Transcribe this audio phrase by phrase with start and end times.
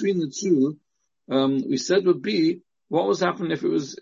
[0.00, 0.78] between the two,
[1.30, 3.98] um, we said would be, what was happening if it was,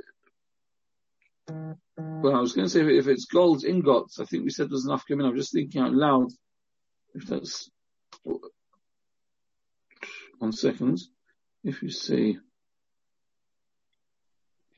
[1.49, 4.87] well, I was going to say if it's gold ingots, I think we said there's
[4.87, 5.27] enough coming.
[5.27, 6.29] I'm just thinking out loud.
[7.15, 7.71] If that's,
[10.39, 11.01] one second.
[11.65, 12.39] If you see.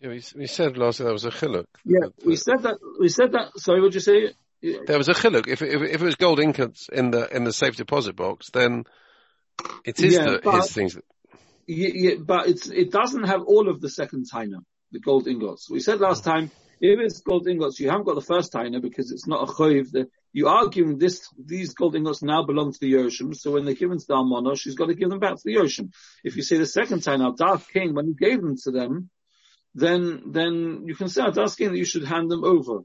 [0.01, 1.67] yeah, we, we said last that was a chiluk.
[1.85, 2.79] Yeah, we said that.
[2.99, 3.49] We said that.
[3.59, 4.33] Sorry, what did you say?
[4.87, 5.47] There was a chiluk.
[5.47, 8.85] If, if, if it was gold ingots in the in the safe deposit box, then
[9.85, 10.95] it is yeah, the, but, his things.
[10.95, 11.05] That...
[11.67, 14.59] Yeah, yeah, but it's it doesn't have all of the second taina,
[14.93, 15.71] the gold ingots.
[15.71, 16.51] We said last time
[16.81, 19.91] if it's gold ingots, you haven't got the first taina because it's not a choiv.
[19.91, 23.75] The, you arguing this these gold ingots now belong to the Yoshim, so when they're
[23.75, 25.93] given to the Almana, she's got to give them back to the Yoshim.
[26.25, 29.11] If you say the second taina, Dark King, when he gave them to them,
[29.75, 32.81] then then you can say oh, at asking that you should hand them over.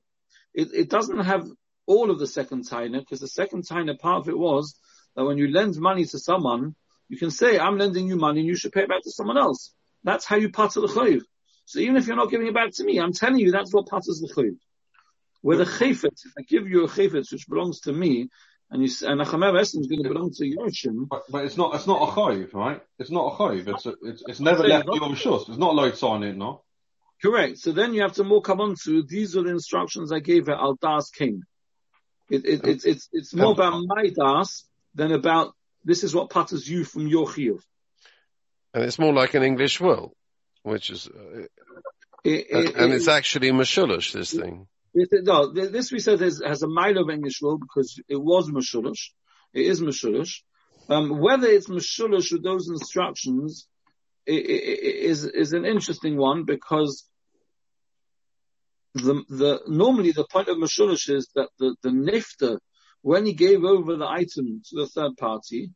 [0.53, 1.47] It, it doesn't have
[1.85, 4.77] all of the second taina because the second taina part of it was
[5.15, 6.75] that when you lend money to someone,
[7.07, 9.37] you can say I'm lending you money and you should pay it back to someone
[9.37, 9.73] else.
[10.03, 11.21] That's how you part the chayiv.
[11.65, 13.87] So even if you're not giving it back to me, I'm telling you that's what
[13.87, 14.57] patters the chayiv.
[15.41, 18.29] Where the chayfetz, if I give you a chayfetz which belongs to me,
[18.71, 21.07] and you and a chamer is going to belong to Yoshim.
[21.07, 22.81] But, but it's not it's not a chayiv, right?
[22.97, 23.67] It's not a chayiv.
[23.67, 25.49] It's it's, it's never left your shus.
[25.49, 26.63] It's not a load sign it, no.
[27.21, 27.59] Correct.
[27.59, 30.47] So then you have to more come on to these are the instructions I gave
[30.47, 31.43] her al das king.
[32.29, 34.65] It, it, it's it's it's more about my das
[34.95, 37.61] than about this is what putters you from your chiyuv.
[38.73, 40.13] And it's more like an English will,
[40.63, 41.45] which is, uh,
[42.23, 44.67] it, it, and it's actually mashulish, this thing.
[44.93, 49.11] no, this we said has, has a mile of English will because it was mashulish.
[49.53, 50.41] It is mashulish.
[50.89, 53.67] Um, whether it's mashulish with those instructions
[54.27, 57.07] is is an interesting one because
[58.93, 62.57] the the normally the point of Mashulish is that the the nifter
[63.05, 65.69] when he gave over the item to the third party,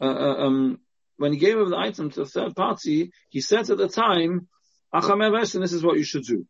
[0.00, 0.80] uh, uh um,
[1.16, 4.48] when he gave over the item to the third party, he said at the time,
[4.92, 6.44] and this is what you should do.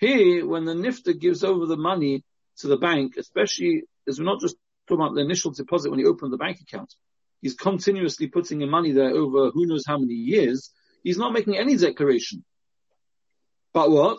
[0.00, 2.24] Here, when the nifter gives over the money
[2.58, 4.56] to the bank, especially as we're not just
[4.88, 6.92] talking about the initial deposit when he opened the bank account,
[7.40, 10.72] he's continuously putting in money there over who knows how many years,
[11.04, 12.44] he's not making any declaration.
[13.72, 14.18] But what?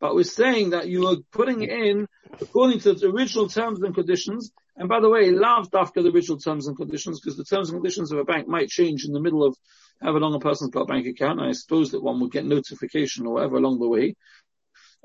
[0.00, 2.06] But we're saying that you are putting in
[2.40, 4.52] according to the original terms and conditions.
[4.76, 7.78] And by the way, love dafka the original terms and conditions because the terms and
[7.78, 9.56] conditions of a bank might change in the middle of
[10.00, 11.40] however long a person's got a bank account.
[11.40, 14.14] I suppose that one would get notification or whatever along the way.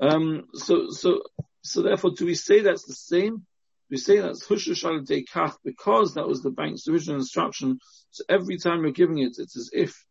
[0.00, 1.22] Um, so, so,
[1.62, 3.46] so therefore, do we say that's the same?
[3.90, 7.78] We say that's hushush al kach because that was the bank's original instruction.
[8.10, 10.04] So every time you're giving it, it's as if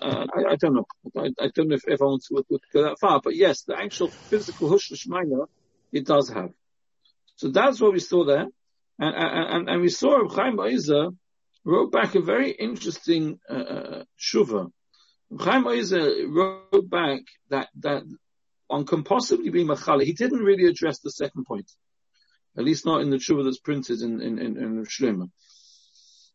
[0.00, 0.86] uh, I, I, don't know.
[1.16, 4.08] I, I, don't know if everyone would, would, go that far, but yes, the actual
[4.08, 5.44] physical hush minor,
[5.92, 6.50] it does have.
[7.36, 8.46] So that's what we saw there,
[8.98, 11.16] and and, and we saw Chaim Oizer
[11.64, 14.70] wrote back a very interesting uh, uh shuva.
[15.38, 17.20] Chaim Oizer wrote back
[17.50, 18.02] that that
[18.68, 20.02] on can possibly be machala.
[20.02, 21.70] He didn't really address the second point,
[22.56, 25.30] at least not in the shuva that's printed in in in, in Shlomo.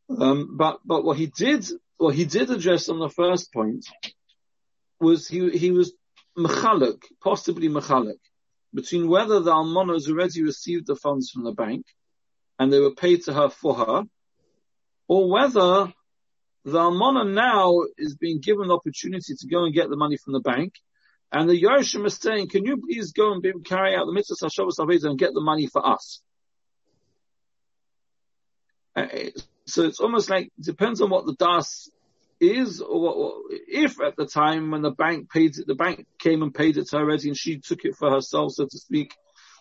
[0.09, 1.65] Um, but but what he did
[1.97, 3.85] what he did address on the first point
[4.99, 5.93] was he he was
[6.37, 8.19] mechalek, possibly mechalek,
[8.73, 11.85] between whether the almana has already received the funds from the bank
[12.59, 14.03] and they were paid to her for her,
[15.07, 15.93] or whether
[16.65, 20.33] the almana now is being given the opportunity to go and get the money from
[20.33, 20.73] the bank,
[21.31, 25.03] and the Yoshim is saying, "Can you please go and carry out the mitzvah Hashavas
[25.03, 26.21] and get the money for us?"
[29.65, 31.89] So it's almost like it depends on what the das
[32.39, 33.35] is, or, what,
[33.67, 36.87] if at the time when the bank paid it, the bank came and paid it
[36.89, 39.13] to her already, and she took it for herself, so to speak.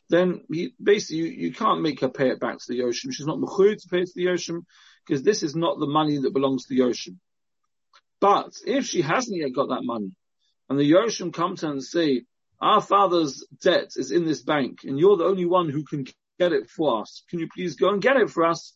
[0.08, 3.12] Then he, basically you, you can't make her pay it back to the Yoshim.
[3.12, 4.64] She's not mechuyed to pay it to the Yoshim
[5.06, 7.16] because this is not the money that belongs to the Yoshim.
[8.20, 10.12] But if she hasn't yet got that money,
[10.68, 12.24] and the Yoshim come to her and say,
[12.60, 16.06] our father's debt is in this bank, and you're the only one who can
[16.38, 17.22] get it for us.
[17.28, 18.74] Can you please go and get it for us?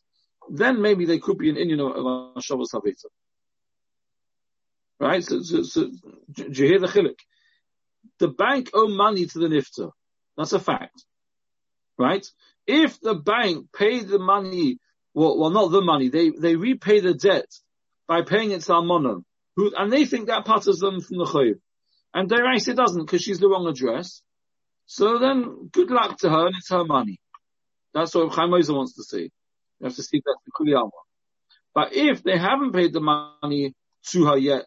[0.51, 1.95] Then maybe they could be an Indian of
[2.37, 3.07] Shavas Aveda.
[4.99, 5.23] Right?
[5.23, 5.91] So, so, so,
[6.33, 7.19] do you hear the chilik?
[8.19, 9.91] The bank owe money to the nifter.
[10.37, 11.05] That's a fact.
[11.99, 12.27] Right?
[12.67, 14.79] If the bank paid the money,
[15.15, 17.51] well, well not the money, they, they repay the debt
[18.07, 19.17] by paying it to Almona,
[19.57, 21.61] who, and they think that patters them from the chayiv.
[22.15, 24.23] And Derais it doesn't because she's the wrong address.
[24.87, 27.21] So then, good luck to her and it's her money.
[27.93, 29.31] That's what Chaim wants to say.
[29.81, 30.91] You have to see that the Kuliyama.
[31.75, 33.75] But if they haven't paid the money
[34.11, 34.67] to her yet,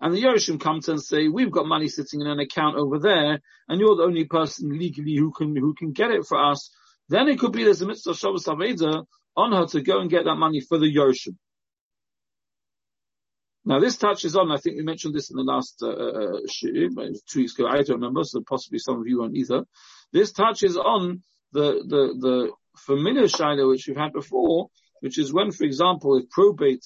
[0.00, 2.98] and the Yoshim come to and say, we've got money sitting in an account over
[2.98, 6.74] there, and you're the only person legally who can, who can get it for us,
[7.08, 9.04] then it could be there's a mitzvah Shavas Aveda
[9.36, 11.36] on her to go and get that money for the Yoshim.
[13.64, 17.12] Now this touches on, I think we mentioned this in the last uh, uh, uh
[17.28, 19.64] two weeks ago, I don't remember, so possibly some of you won't either.
[20.12, 22.52] This touches on the, the, the
[22.86, 24.68] familiar shaila which we've had before,
[25.00, 26.84] which is when, for example, if probate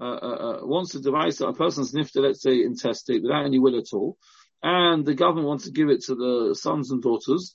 [0.00, 3.78] uh, uh, uh wants to devise a person's nifta, let's say intestate, without any will
[3.78, 4.16] at all,
[4.62, 7.54] and the government wants to give it to the sons and daughters,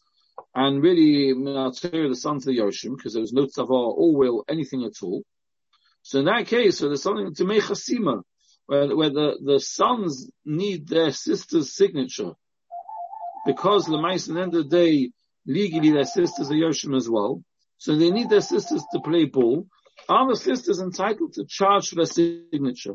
[0.54, 4.84] and really, the sons of the Yoshim, because there was no tzavar or will, anything
[4.84, 5.24] at all.
[6.04, 8.24] So in that case, so there's something to make chasima,
[8.66, 12.32] where, where the, the sons need their sister's signature.
[13.46, 15.12] Because the mice at the end of the day,
[15.46, 17.44] legally their sisters are Yoshim as well.
[17.82, 19.66] So they need their sisters to play ball.
[20.08, 22.94] Are the sisters entitled to charge for their signature?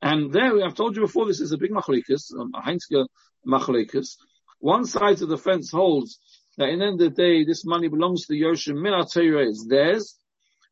[0.00, 3.06] And there, I've told you before, this is a big machalikas, a Heinzke
[3.46, 4.16] machalikas.
[4.58, 6.18] One side of the fence holds
[6.56, 9.66] that in the end of the day, this money belongs to the Yoshim, Min it's
[9.68, 10.16] theirs,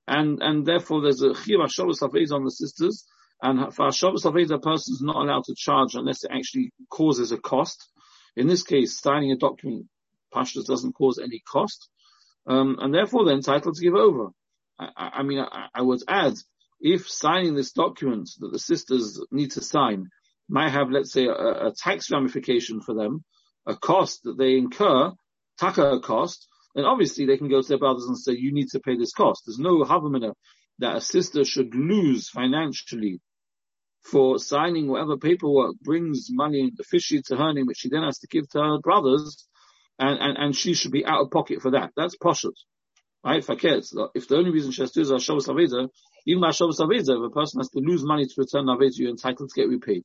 [0.09, 3.05] and, and therefore there's a chiv Hashavas on the sisters,
[3.43, 7.37] and for Hashavas a person is not allowed to charge unless it actually causes a
[7.37, 7.91] cost.
[8.37, 9.87] In this case, signing a document,
[10.33, 11.91] Pashtas doesn't cause any cost,
[12.47, 14.29] um, and therefore they're entitled to give over.
[14.79, 16.35] I, I mean, I, I, would add,
[16.81, 20.09] if signing this document that the sisters need to sign
[20.49, 21.33] might have, let's say, a,
[21.69, 23.25] a tax ramification for them,
[23.67, 25.13] a cost that they incur,
[25.59, 28.81] taka cost, then obviously they can go to their brothers and say, you need to
[28.81, 29.43] pay this cost.
[29.47, 30.35] There's no havamina
[30.79, 33.21] that a sister should lose financially
[34.03, 38.27] for signing whatever paperwork brings money officially to her name, which she then has to
[38.29, 39.47] give to her brothers,
[40.00, 41.91] and, and, and she should be out of pocket for that.
[41.97, 42.55] That's poshut.
[43.25, 43.44] Right?
[43.44, 43.87] Faket.
[44.14, 45.88] If the only reason she has to is Hashavas Aveda,
[46.26, 49.11] even by Hashavas Aveda, if a person has to lose money to return Aveda, you're
[49.11, 50.02] entitled to get repaid.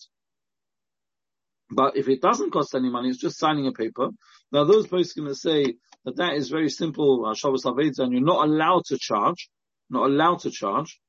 [1.72, 4.10] But if it doesn't cost any money, it's just signing a paper.
[4.52, 8.12] Now those are going to say that that is very simple, uh, Hashavas Aveda, and
[8.12, 9.50] you're not allowed to charge,
[9.90, 11.00] not allowed to charge.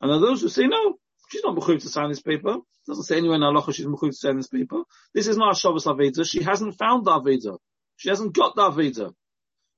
[0.00, 0.96] And there are those who say, no,
[1.30, 2.56] She's not mechuyev to sign this paper.
[2.56, 4.82] It doesn't say anywhere in halacha she's mechuyev to sign this paper.
[5.12, 6.28] This is not a Shavas Aveda.
[6.28, 7.58] She hasn't found the Aveda.
[7.96, 9.14] She hasn't got the Aveda.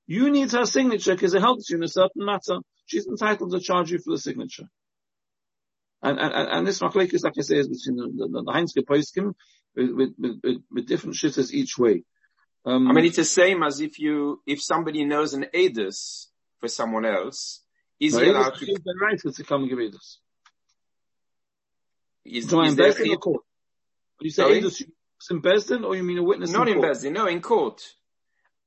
[0.07, 2.59] You need her signature because it helps you in a certain matter.
[2.85, 4.69] She's entitled to charge you for the signature.
[6.01, 9.33] And, and, and this machlekes, like I say, is between the, the, the Heinzke Poiskim
[9.75, 12.03] with, with, with, with, different shitters each way.
[12.65, 16.27] Um, I mean, it's the same as if you, if somebody knows an edus
[16.59, 17.61] for someone else,
[17.99, 18.65] is no, he allowed to...
[18.65, 20.17] the right to come and give edus.
[22.25, 23.43] Is, so is in Bezdin court?
[24.17, 24.83] When you say Eidos,
[25.31, 27.81] in Bezdin or you mean a witness Not in, in Bezdin, no, in court.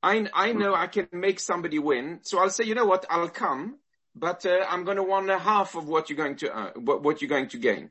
[0.02, 3.28] I, I know I can make somebody win, so I'll say, you know what, I'll
[3.28, 3.76] come,
[4.14, 7.02] but uh, I'm going to want a half of what you're going to uh, what,
[7.02, 7.90] what, you're going to gain.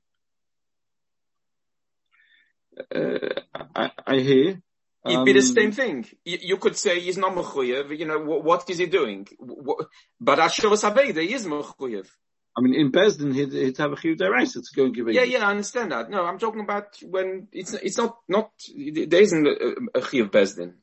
[2.94, 3.42] Uh,
[3.76, 4.62] I, I, hear.
[5.06, 6.08] It'd be the um, same thing.
[6.26, 7.98] You, you, could say he's not mechuyev.
[7.98, 9.28] You know what, what is he doing?
[9.38, 9.88] What,
[10.20, 12.08] but Ashavas Aveda is mechuyev.
[12.58, 15.14] I mean, in Bezdin, he'd, he'd have a deraisa to go and give a.
[15.14, 16.10] Yeah, yeah, I understand that.
[16.10, 19.52] No, I'm talking about when it's it's not not there isn't a,
[19.96, 20.74] a chiyuv Bezdin.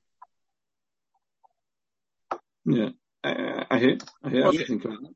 [2.67, 2.89] Yeah,
[3.25, 3.99] I, I hear.
[4.23, 4.47] I hear.
[4.47, 4.65] Okay.
[4.65, 5.15] Think about that.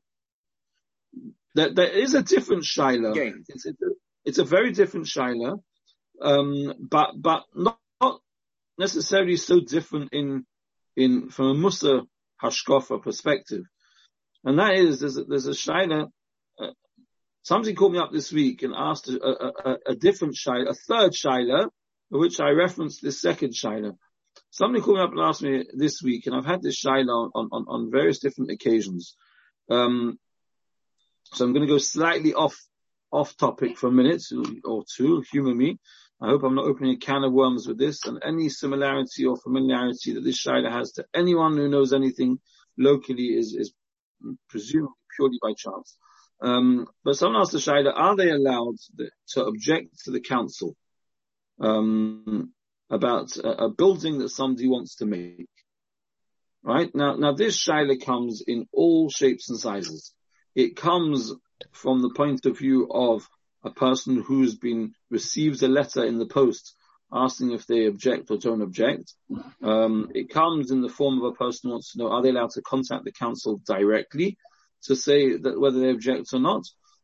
[1.53, 3.15] There, there is a different shaila.
[3.47, 3.87] It's, it's, a,
[4.25, 5.59] it's a very different shaila,
[6.21, 8.21] um, but but not, not
[8.77, 10.45] necessarily so different in
[10.95, 12.01] in from a Musa
[12.41, 13.63] hashkofa perspective,
[14.43, 16.07] and that is there's a, there's a shaila
[17.43, 21.11] Somebody called me up this week and asked a, a, a different shaila, a third
[21.13, 21.69] shaila,
[22.09, 23.97] which I referenced this second shaila.
[24.51, 27.49] Somebody called me up and asked me this week, and I've had this shaila on,
[27.51, 29.15] on, on various different occasions.
[29.69, 30.19] Um,
[31.23, 32.55] so I'm going to go slightly off
[33.11, 34.23] off topic for a minute
[34.63, 35.23] or two.
[35.31, 35.79] Humor me.
[36.21, 38.05] I hope I'm not opening a can of worms with this.
[38.05, 42.39] And any similarity or familiarity that this shaila has to anyone who knows anything
[42.77, 43.73] locally is is
[44.49, 45.97] presumably purely by chance.
[46.41, 48.75] Um, but someone asked the Shaila, are they allowed
[49.29, 50.75] to object to the council
[51.59, 52.51] um,
[52.91, 55.49] about a, a, building that somebody wants to make?
[56.63, 60.13] Right now, now this Shaila comes in all shapes and sizes.
[60.53, 61.33] It comes
[61.71, 63.27] from the point of view of
[63.63, 66.75] a person who's been receives a letter in the post
[67.13, 69.13] asking if they object or don't object.
[69.61, 72.29] Um, it comes in the form of a person who wants to know are they
[72.29, 74.37] allowed to contact the council directly
[74.83, 76.63] to say that whether they object or not.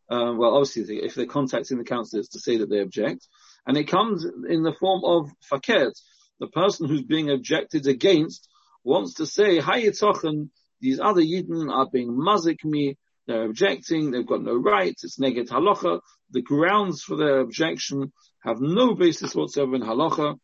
[0.10, 3.28] Uh, well, obviously, if they're contacting the council, it's to say that they object,
[3.68, 5.92] and it comes in the form of faket,
[6.40, 8.48] the person who's being objected against
[8.84, 12.98] wants to say, Hayitochen, these other Yidden are being mazik me,
[13.28, 16.00] they're objecting, they've got no rights, it's negat halacha,
[16.32, 20.38] the grounds for their objection have no basis whatsoever in halacha,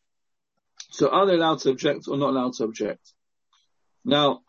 [0.92, 3.14] so are they allowed to object or not allowed to object?
[4.04, 4.42] Now,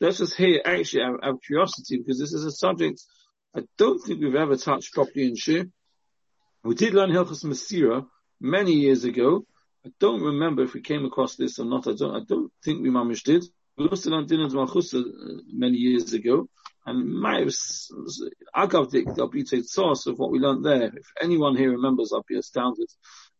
[0.00, 3.02] let's just hear actually out, of curiosity because this is a subject
[3.54, 5.64] I don't think we've ever touched properly in Shir.
[6.66, 8.06] We did learn Hilchas Masira
[8.40, 9.46] many years ago.
[9.86, 11.86] I don't remember if we came across this or not.
[11.86, 13.44] I don't, I don't think we mamish did.
[13.78, 16.48] We also learned Dinah Malchusa uh, many years ago.
[16.84, 20.86] And my Agavdik, there'll be a source of what we learned there.
[20.86, 22.88] If anyone here remembers, I'll be astounded.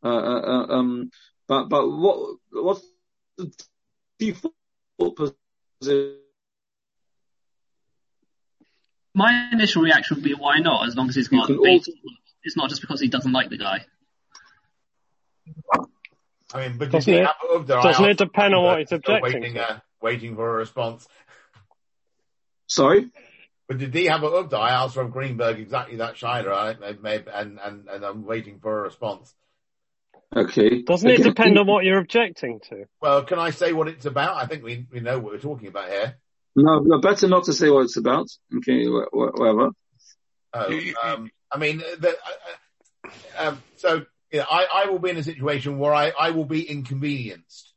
[0.05, 1.11] Uh, uh, uh um,
[1.49, 2.83] but, but what, what's
[3.39, 3.53] the
[4.21, 6.19] default position?
[9.15, 10.87] My initial reaction would be, why not?
[10.87, 11.93] As long as he's got, also...
[12.47, 13.85] it's not just because he doesn't like the guy.
[16.55, 17.29] I mean, but doesn't it,
[17.67, 19.71] doesn't it depend on what he's objecting waiting, to?
[19.71, 21.07] Uh, waiting for a response.
[22.69, 23.11] Sorry?
[23.69, 24.55] But did he have a Ugda?
[24.55, 29.35] I asked from Greenberg exactly that Shider, and, and, and I'm waiting for a response.
[30.35, 30.83] Okay.
[30.83, 32.85] Doesn't it depend on what you're objecting to?
[33.01, 34.37] Well, can I say what it's about?
[34.37, 36.17] I think we, we know what we're talking about here.
[36.55, 38.29] No, no, better not to say what it's about.
[38.57, 39.71] Okay, whatever.
[40.53, 45.11] Oh, um, I mean, the, uh, uh, um, so you know, I, I will be
[45.11, 47.73] in a situation where I, I will be inconvenienced.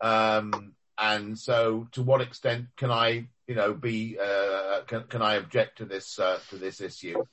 [0.00, 5.34] Um, and so to what extent can I you know, be uh, can, can I
[5.34, 7.24] object to this uh, to this issue?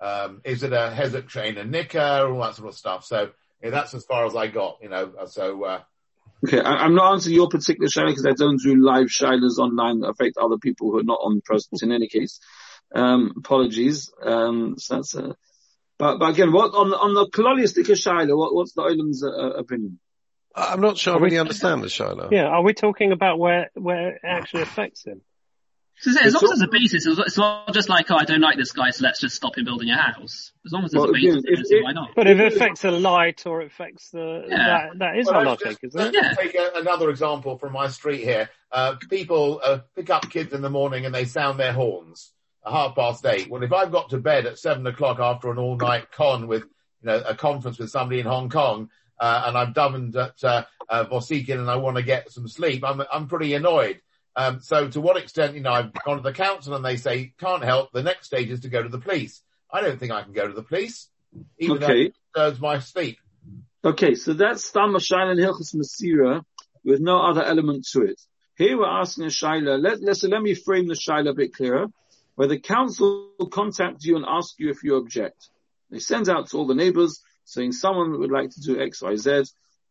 [0.00, 3.04] Um, is it a Hezek train and Nicker, all that sort of stuff?
[3.04, 3.30] So
[3.62, 5.12] yeah, that's as far as I got, you know.
[5.26, 5.80] So uh,
[6.46, 10.00] okay, I, am not answering your particular shaila because I don't do live shailas online
[10.00, 11.82] that affect other people who are not on present.
[11.82, 12.38] In any case,
[12.94, 14.10] um, apologies.
[14.22, 15.36] Um, so that's a,
[15.98, 18.36] but but again, what on on the kolonialistic shaila?
[18.36, 19.98] What, what's the Olam's uh, opinion?
[20.54, 22.28] I'm not sure I really understand the Shiloh.
[22.30, 25.22] Yeah, are we talking about where where it actually affects him?
[26.02, 28.56] So as long as there's a basis, it's not just like, oh, I don't like
[28.56, 30.50] this guy, so let's just stop him building a house.
[30.66, 32.10] As long as there's well, a basis, if, if, why not?
[32.16, 34.56] But if it affects the light or it affects the, yeah.
[34.56, 36.14] that, that is well, a logic, just, isn't it?
[36.14, 36.32] Yeah.
[36.32, 38.50] Take a, another example from my street here.
[38.72, 42.41] Uh, people uh, pick up kids in the morning and they sound their horns at
[42.64, 43.50] half past eight.
[43.50, 46.62] Well, if I've got to bed at seven o'clock after an all night con with,
[46.62, 48.88] you know, a conference with somebody in Hong Kong,
[49.18, 52.84] uh, and I've davened at uh, uh, Vosikin and I want to get some sleep,
[52.84, 54.00] I'm I'm pretty annoyed.
[54.34, 57.34] Um, so to what extent, you know, I've gone to the council and they say
[57.38, 57.92] can't help.
[57.92, 59.42] The next stage is to go to the police.
[59.70, 61.08] I don't think I can go to the police,
[61.58, 61.86] even okay.
[61.86, 63.18] though it disturbs my sleep.
[63.84, 66.42] Okay, so that's Stam Shaila and Hilchas Masira
[66.84, 68.20] with no other element to it.
[68.56, 69.80] Here we're asking a Shaila.
[69.80, 71.86] Let, let, so let me frame the Shaila a bit clearer.
[72.34, 75.48] Where the council will contact you and ask you if you object.
[75.90, 79.16] They send out to all the neighbors, saying someone would like to do X, Y,
[79.16, 79.44] Z.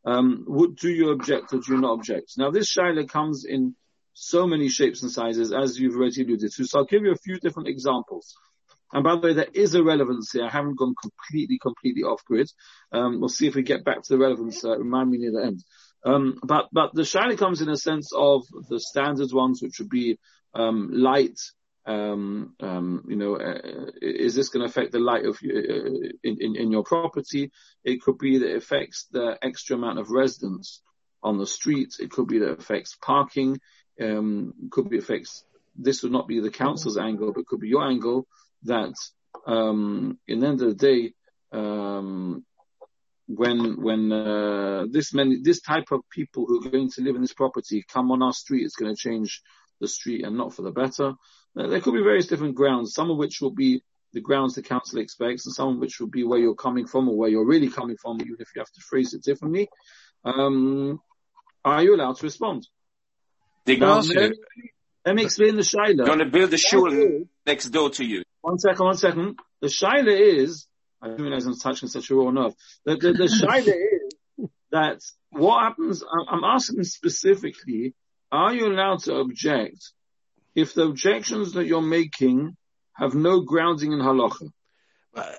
[0.03, 2.33] Um, would, do you object or do you not object?
[2.38, 3.75] Now this shaila comes in
[4.13, 6.65] so many shapes and sizes, as you've already alluded to.
[6.65, 8.36] So I'll give you a few different examples.
[8.93, 10.45] And by the way, there is a relevance here.
[10.45, 12.51] I haven't gone completely, completely off grid.
[12.91, 14.65] Um, we'll see if we get back to the relevance.
[14.65, 15.63] Uh, remind me near the end.
[16.03, 19.89] Um, but, but the shaila comes in a sense of the standard ones, which would
[19.89, 20.17] be,
[20.53, 21.39] um, light,
[21.85, 25.47] um, um, you know, uh, is this going to affect the light of uh,
[26.23, 27.51] in, in, in, your property?
[27.83, 30.81] It could be that it affects the extra amount of residents
[31.23, 31.95] on the street.
[32.00, 33.59] It could be that it affects parking.
[34.00, 35.43] Um, could be affects.
[35.75, 38.27] This would not be the council's angle, but could be your angle.
[38.63, 38.93] That
[39.47, 41.13] um, in the end of the day,
[41.51, 42.45] um,
[43.27, 47.21] when when uh, this many this type of people who are going to live in
[47.21, 49.41] this property come on our street, it's going to change
[49.79, 51.13] the street and not for the better.
[51.55, 53.81] There could be various different grounds, some of which will be
[54.13, 57.10] the grounds the council expects, and some of which will be where you're coming from
[57.10, 59.70] or where you're really coming from, even if you have to phrase it differently.
[60.24, 61.00] Um,
[61.63, 62.67] are you allowed to respond?
[63.67, 64.34] Now, let,
[65.05, 65.98] let me explain the shaila.
[65.98, 68.24] You're going to build a shul next door to you.
[68.41, 69.39] One second, one second.
[69.62, 70.67] The shaila is,
[71.01, 72.53] I didn't realize I'm touching such a raw nerve.
[72.86, 73.67] The, the, the shaila
[74.38, 77.93] is that what happens, I'm asking specifically,
[78.31, 79.91] are you allowed to object
[80.55, 82.55] if the objections that you're making
[82.93, 84.50] have no grounding in halacha?
[85.15, 85.31] Uh,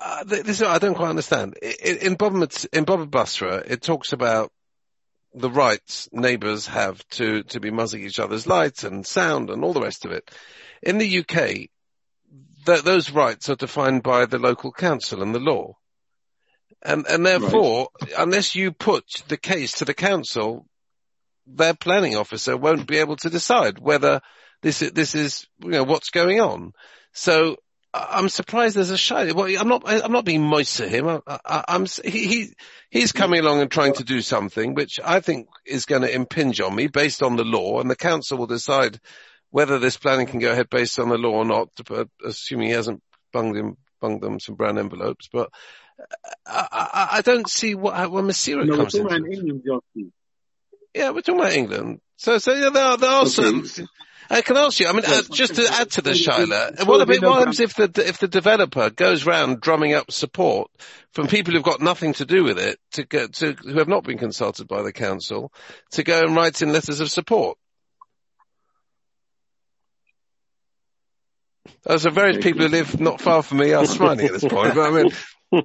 [0.00, 1.56] uh this I don't quite understand.
[1.62, 4.52] In, in Baba, in Baba Basra, it talks about
[5.34, 9.72] the rights neighbours have to, to be muzzling each other's lights and sound and all
[9.72, 10.30] the rest of it.
[10.82, 11.68] In the UK,
[12.66, 15.76] th- those rights are defined by the local council and the law.
[16.82, 18.12] And, and therefore, right.
[18.16, 20.66] unless you put the case to the council,
[21.46, 24.20] their planning officer won't be able to decide whether
[24.62, 26.72] this is, this is, you know, what's going on.
[27.12, 27.56] So
[27.94, 29.32] I'm surprised there's a show.
[29.32, 31.20] Well, I'm not, I'm not being moist to him.
[31.26, 32.52] I, am he, he,
[32.90, 36.60] he's coming along and trying to do something which I think is going to impinge
[36.60, 39.00] on me based on the law and the council will decide
[39.50, 41.68] whether this planning can go ahead based on the law or not,
[42.24, 45.28] assuming he hasn't bunged him, bunged them some brown envelopes.
[45.32, 45.50] But
[46.46, 48.94] I, I, I don't see what, what Masira no, comes.
[48.94, 49.62] England,
[50.94, 52.00] yeah, we're talking about England.
[52.16, 53.30] So, so yeah, there are, there are okay.
[53.30, 53.88] some,
[54.30, 54.86] I can ask you.
[54.86, 57.90] I mean, uh, just to add to the Shaila, what, about, what happens if the
[58.06, 60.70] if the developer goes round drumming up support
[61.12, 64.04] from people who've got nothing to do with it, to go to who have not
[64.04, 65.50] been consulted by the council,
[65.92, 67.56] to go and write in letters of support?
[71.84, 74.74] Those are various people who live not far from me are smiling at this point,
[74.74, 75.10] but I mean.
[75.52, 75.62] I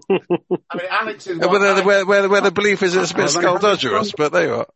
[0.77, 1.37] mean, Alex is.
[1.39, 4.67] Whether, where, where, where the belief is it's a bit skullduggerous, but there you are.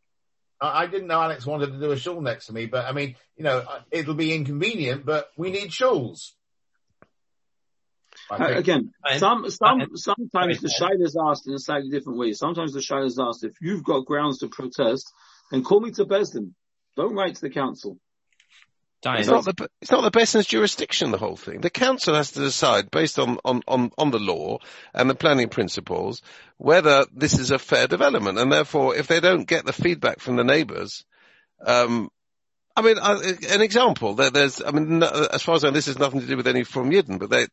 [0.60, 3.16] I didn't know Alex wanted to do a shawl next to me, but I mean,
[3.36, 6.34] you know, it'll be inconvenient, but we need shawls.
[8.30, 12.34] Uh, again, some, some, sometimes the shaila is asked in a slightly different way.
[12.34, 15.12] Sometimes the shaila is asked, if you've got grounds to protest,
[15.52, 16.52] then call me to Besdin.
[16.96, 18.00] Don't write to the council.
[19.20, 21.62] It's not, the, it's not the Besdin's jurisdiction, the whole thing.
[21.62, 24.58] The council has to decide based on, on, on, on the law
[24.94, 26.22] and the planning principles
[26.58, 28.40] whether this is a fair development.
[28.40, 31.06] And therefore, if they don't get the feedback from the neighbours,
[31.64, 32.10] um,
[32.76, 35.88] I mean, uh, an example, there, there's, I mean, as far as I know, this
[35.88, 37.48] has nothing to do with any from Yidden, but they,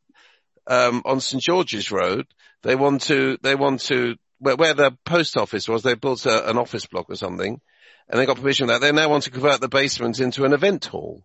[0.67, 1.43] um, on St.
[1.43, 2.27] George's Road,
[2.63, 6.51] they want to, they want to, where, where the post office was, they built a,
[6.51, 7.61] an office block or something,
[8.09, 8.81] and they got permission for that.
[8.81, 11.25] They now want to convert the basement into an event hall.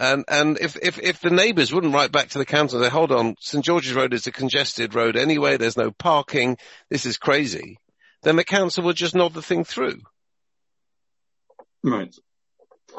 [0.00, 3.12] And, and if, if, if the neighbours wouldn't write back to the council, they hold
[3.12, 6.56] on, St George's Road is a congested road anyway, there's no parking,
[6.88, 7.78] this is crazy,
[8.22, 10.00] then the council would just nod the thing through.
[11.84, 12.16] Right.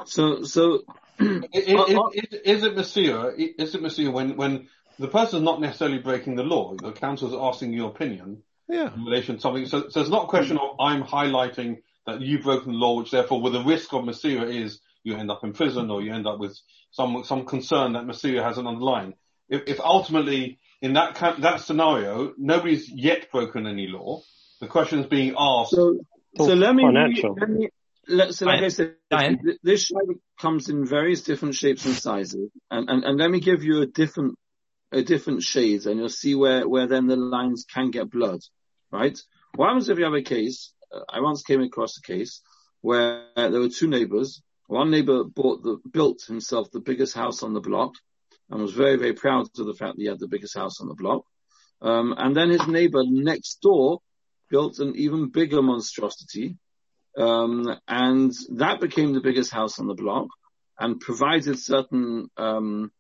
[0.06, 0.84] So, so.
[1.20, 4.68] Uh, uh, is, is, is it Masira, is it Masira when, when
[5.00, 8.94] the person's not necessarily breaking the law, the council's asking your opinion yeah.
[8.94, 12.44] in relation to something, so, so it's not a question of I'm highlighting that you've
[12.44, 15.54] broken the law, which therefore with the risk of Masira is you end up in
[15.54, 16.58] prison or you end up with
[16.92, 19.14] some some concern that Masira has an underlying.
[19.50, 24.22] If, if ultimately in that that scenario nobody's yet broken any law,
[24.60, 25.72] the question is being asked.
[25.72, 26.00] So,
[26.38, 27.70] so let me, let me
[28.08, 28.96] let, so like I, I said,
[29.64, 29.92] this
[30.40, 33.86] comes in various different shapes and sizes, and, and, and let me give you a
[33.86, 34.38] different
[34.92, 38.44] a different shades, and you'll see where where then the lines can get blurred,
[38.92, 39.18] right?
[39.56, 40.74] What happens if you have a case?
[40.94, 42.42] Uh, I once came across a case
[42.82, 47.54] where there were two neighbors one neighbor bought the, built himself the biggest house on
[47.54, 47.94] the block
[48.50, 50.88] and was very, very proud of the fact that he had the biggest house on
[50.88, 51.24] the block.
[51.82, 54.00] Um, and then his neighbor next door
[54.50, 56.58] built an even bigger monstrosity.
[57.18, 60.28] Um, and that became the biggest house on the block
[60.80, 62.92] and provided certain, um,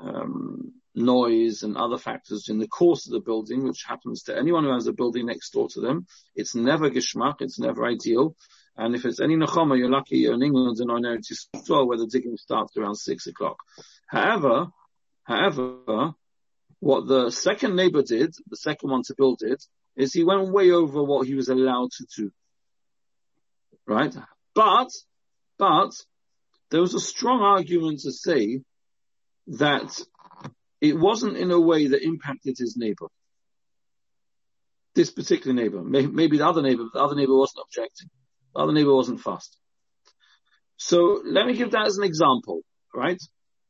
[0.00, 4.64] um noise and other factors in the course of the building, which happens to anyone
[4.64, 6.06] who has a building next door to them.
[6.34, 7.36] It's never geschmack.
[7.40, 8.36] It's never ideal.
[8.76, 11.86] And if it's any Nechama, you're lucky you're in England and I know it's well
[11.86, 13.58] where the digging starts around six o'clock.
[14.06, 14.68] However,
[15.24, 16.12] however,
[16.80, 19.62] what the second neighbor did, the second one to build it,
[19.96, 22.30] is he went way over what he was allowed to do.
[23.86, 24.14] Right?
[24.54, 24.88] But,
[25.58, 25.92] but,
[26.70, 28.62] there was a strong argument to say
[29.48, 30.00] that
[30.80, 33.08] it wasn't in a way that impacted his neighbor.
[34.94, 35.82] This particular neighbor.
[35.82, 38.10] Maybe the other neighbor, but the other neighbor wasn't objecting.
[38.54, 39.56] The other neighbor wasn't fast.
[40.76, 42.62] So let me give that as an example,
[42.94, 43.20] right?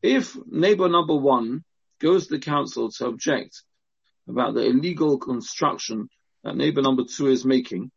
[0.03, 1.65] If neighbor number one
[2.01, 3.63] goes to the council to object
[4.29, 6.09] about the illegal construction
[6.45, 7.91] that neighbor number two is making,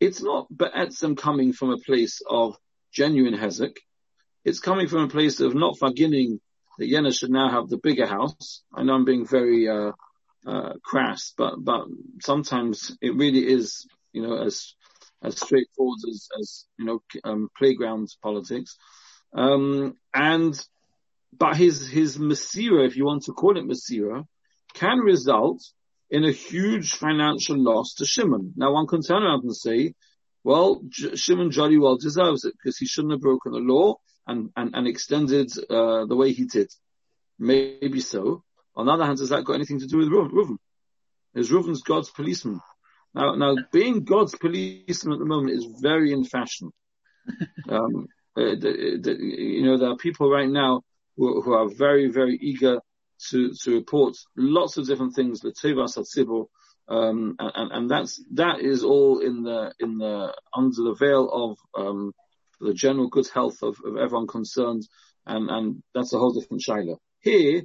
[0.00, 2.56] it's not Be'etzem coming from a place of
[2.92, 3.76] genuine hezek.
[4.44, 6.40] It's coming from a place of not forgetting
[6.78, 8.62] that Yena should now have the bigger house.
[8.74, 9.92] I know I'm being very, uh,
[10.44, 11.84] uh, crass, but, but
[12.20, 14.74] sometimes it really is, you know, as
[15.22, 18.76] as straightforward as, as you know, um, playground politics.
[19.34, 20.54] Um, and,
[21.36, 24.26] but his, his Masira, if you want to call it Masira,
[24.74, 25.62] can result
[26.10, 28.52] in a huge financial loss to Shimon.
[28.56, 29.94] Now one can turn around and say,
[30.44, 34.50] well, J- Shimon jolly well deserves it because he shouldn't have broken the law and,
[34.56, 36.70] and, and extended, uh, the way he did.
[37.38, 38.44] Maybe so.
[38.76, 40.56] On the other hand, has that got anything to do with Reuven?
[41.34, 42.60] Is Reuven's God's policeman?
[43.14, 46.70] Now, now being God's policeman at the moment is very in fashion.
[47.68, 50.82] Um, uh, the, the, you know, there are people right now
[51.16, 52.80] who, who, are very, very eager
[53.30, 56.46] to, to report lots of different things, the Tevas Hatzibur,
[56.88, 61.58] um, and, and that's, that is all in the, in the, under the veil of,
[61.80, 62.12] um,
[62.60, 64.86] the general good health of, of everyone concerned,
[65.26, 66.96] and, and that's a whole different shaila.
[67.20, 67.62] Here,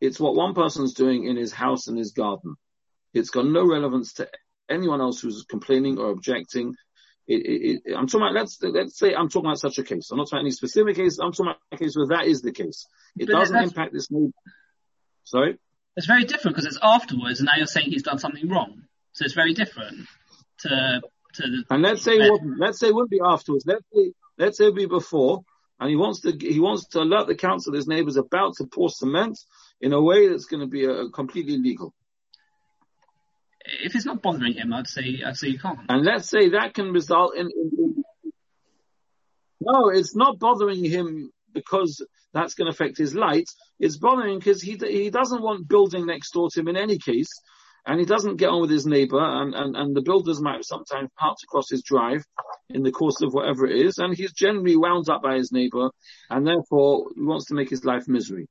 [0.00, 2.56] it's what one person's doing in his house and his garden.
[3.12, 4.28] It's got no relevance to
[4.68, 6.74] anyone else who's complaining or objecting.
[7.26, 10.10] It, it, it, I'm talking about, let's, let's say I'm talking about such a case.
[10.10, 11.18] I'm not talking about any specific case.
[11.18, 12.86] I'm talking about a case where that is the case.
[13.18, 14.32] It but doesn't impact this neighbor.
[15.24, 15.58] Sorry?
[15.96, 18.82] It's very different because it's afterwards and now you're saying he's done something wrong.
[19.12, 20.06] So it's very different
[20.60, 21.02] to,
[21.34, 23.64] to the, And let's say it wouldn't, let's say it wouldn't be afterwards.
[23.66, 25.42] Let's say, let's say it would be before
[25.80, 28.88] and he wants to he wants to alert the council his neighbor's about to pour
[28.88, 29.38] cement
[29.80, 31.94] in a way that's going to be a, completely legal.
[33.64, 35.80] If it's not bothering him, I'd say I'd say you can't.
[35.88, 38.04] And let's say that can result in, in, in
[39.60, 43.48] no, it's not bothering him because that's going to affect his light.
[43.80, 47.30] It's bothering because he he doesn't want building next door to him in any case,
[47.86, 51.10] and he doesn't get on with his neighbour, and, and, and the builders might sometimes
[51.18, 52.24] parked across his drive
[52.68, 55.90] in the course of whatever it is, and he's generally wound up by his neighbour,
[56.30, 58.46] and therefore he wants to make his life misery.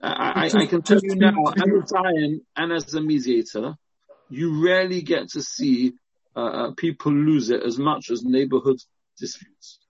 [0.00, 3.74] I, I, I can tell you now, as a Dayan and as a mediator,
[4.30, 5.94] you rarely get to see
[6.36, 8.78] uh, uh, people lose it as much as neighbourhood
[9.18, 9.80] disputes.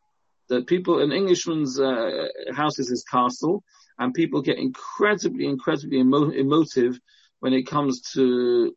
[0.49, 3.63] That people, an Englishman's uh, house is his castle,
[3.99, 6.99] and people get incredibly, incredibly emo- emotive
[7.41, 8.75] when it comes to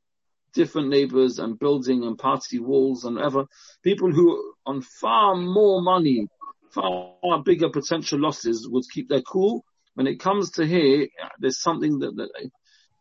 [0.54, 3.46] different neighbors and building and party walls and whatever.
[3.84, 6.28] People who on far more money,
[6.72, 9.64] far bigger potential losses would keep their cool.
[9.94, 11.08] When it comes to here,
[11.40, 12.50] there's something that, that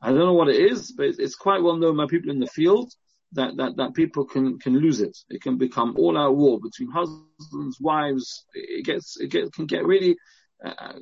[0.03, 2.47] I don't know what it is, but it's quite well known by people in the
[2.47, 2.91] field
[3.33, 5.17] that, that, that people can, can lose it.
[5.29, 8.45] It can become all out war between husbands, wives.
[8.55, 10.17] It gets, it get, can get really
[10.65, 10.95] uh,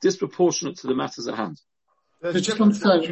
[0.00, 1.60] disproportionate to the matters at hand.
[2.32, 3.04] Just understand,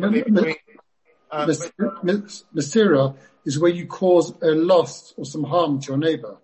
[1.32, 6.38] Masira is where you cause a loss or some harm to your neighbour.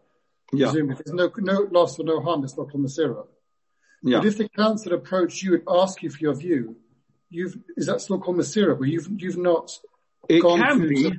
[0.52, 0.72] Yeah.
[0.74, 3.26] If there's no, no loss or no harm, it's not called Masira.
[4.02, 4.18] Yeah.
[4.18, 6.76] But if the council approach you and ask you for your view,
[7.30, 9.70] you've, is that still called Masira, where you've, you've not
[10.28, 11.12] it can be.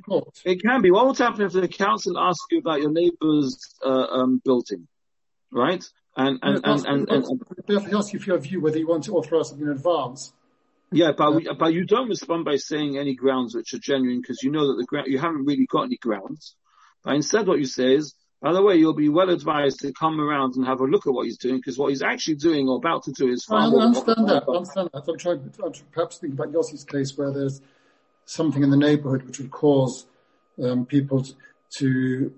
[0.44, 0.90] It can be.
[0.90, 4.86] What would happen if the council asks you about your neighbour's uh, um, building,
[5.50, 5.84] right?
[6.16, 9.04] And and and, and, and, and they ask you for your view whether you want
[9.04, 10.32] to authorize something in advance.
[10.92, 14.42] Yeah, but we, but you don't respond by saying any grounds which are genuine because
[14.42, 16.54] you know that the ground you haven't really got any grounds.
[17.02, 20.20] But instead, what you say is, by the way, you'll be well advised to come
[20.20, 22.76] around and have a look at what he's doing because what he's actually doing or
[22.76, 23.82] about to do is far I more.
[23.82, 24.44] understand that.
[24.48, 25.04] I understand that.
[25.06, 27.60] I'm trying, I'm perhaps thinking about Yossi's case where there's
[28.24, 30.06] something in the neighbourhood which would cause
[30.62, 31.34] um, people to,
[31.76, 32.32] to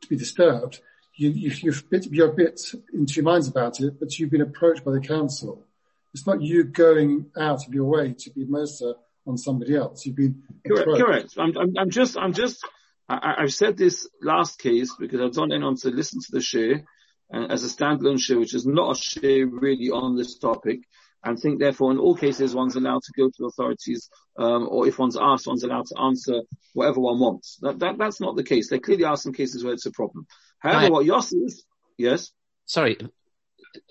[0.00, 0.80] to be disturbed.
[1.16, 2.60] You, you, you've bit, you're a bit
[2.92, 5.64] in two minds about it, but you've been approached by the council.
[6.12, 8.94] It's not you going out of your way to be Mosa
[9.26, 10.04] on somebody else.
[10.06, 10.88] You've been Correct.
[10.88, 11.34] correct.
[11.38, 12.64] I'm, I'm, I'm just, I'm just,
[13.08, 16.40] I, I've said this last case because I've gone in on to listen to the
[16.40, 16.84] share
[17.32, 20.80] uh, as a standalone share, which is not a share really on this topic.
[21.26, 24.98] And think therefore in all cases one's allowed to go to authorities, um, or if
[24.98, 26.42] one's asked, one's allowed to answer
[26.74, 27.58] whatever one wants.
[27.62, 28.68] That, that, that's not the case.
[28.68, 30.26] There clearly are some cases where it's a problem.
[30.58, 31.64] However, what Yoss is,
[31.96, 32.30] yes,
[32.66, 32.96] Sorry,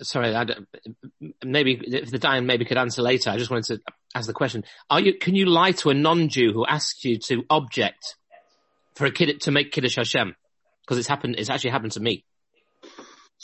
[0.01, 0.35] sorry.
[0.35, 0.45] I
[1.43, 3.29] maybe if the Diane maybe could answer later.
[3.29, 5.13] I just wanted to ask the question: Are you?
[5.17, 8.15] Can you lie to a non-Jew who asks you to object
[8.95, 10.35] for a kid to make kiddush Hashem?
[10.81, 11.35] Because it's happened.
[11.37, 12.25] It's actually happened to me.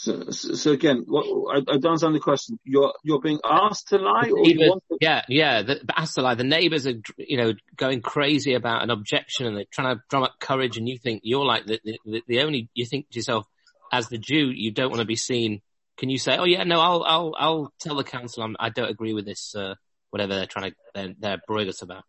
[0.00, 2.58] So, so, again, what, I, I don't understand the question.
[2.64, 5.60] You're, you're being asked to lie or want to, yeah, yeah.
[5.60, 6.36] The, but ask the lie.
[6.36, 10.22] The neighbours are, you know, going crazy about an objection and they're trying to drum
[10.22, 12.70] up courage, and you think you're like the the, the only.
[12.72, 13.46] You think to yourself,
[13.92, 15.60] as the Jew, you don't want to be seen.
[15.98, 18.88] Can you say, "Oh yeah, no, I'll I'll I'll tell the council I'm, I don't
[18.88, 19.74] agree with this, uh,
[20.08, 22.04] whatever they're trying to they're, they're broiling us about."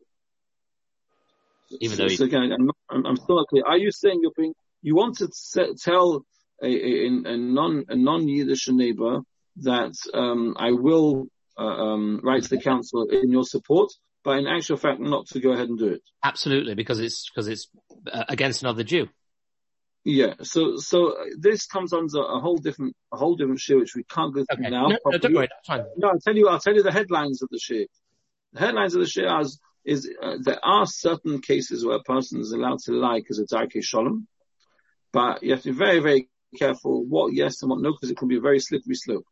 [1.79, 3.63] Even so, though so again, I'm, not- I'm, I'm still not clear.
[3.65, 5.29] Are you saying you're being, you want to
[5.83, 6.25] tell
[6.61, 9.19] a, a, a non, a non-Yiddish neighbor
[9.57, 13.91] that, um, I will, uh, um, write to the council in your support,
[14.23, 16.01] but in actual fact not to go ahead and do it?
[16.23, 17.67] Absolutely, because it's because it's
[18.11, 19.07] uh, against another Jew.
[20.03, 20.33] Yeah.
[20.41, 24.33] So, so this comes under a whole different, a whole different share, which we can't
[24.33, 24.69] go through Okay.
[24.71, 24.87] now.
[24.87, 25.49] No, no, don't worry.
[25.97, 27.85] No, I'll tell you, I'll tell you the headlines of the share.
[28.53, 32.39] The headlines of the share is, is uh, there are certain cases where a person
[32.39, 34.27] is allowed to lie because of Darkei Shalom,
[35.11, 38.17] but you have to be very, very careful what yes and what no, because it
[38.17, 39.25] can be a very slippery slope.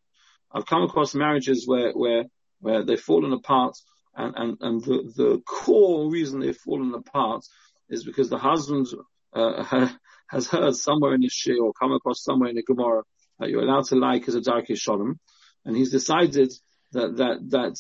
[0.52, 2.26] I've come across marriages where, where,
[2.60, 3.76] where they've fallen apart
[4.16, 7.44] and, and, and the, the core reason they've fallen apart
[7.90, 8.88] is because the husband,
[9.34, 9.90] uh,
[10.30, 13.02] has heard somewhere in the shir or come across somewhere in the Gemara
[13.40, 15.20] that you're allowed to lie because of Darkei Shalom.
[15.66, 16.52] And he's decided
[16.92, 17.76] that, that, that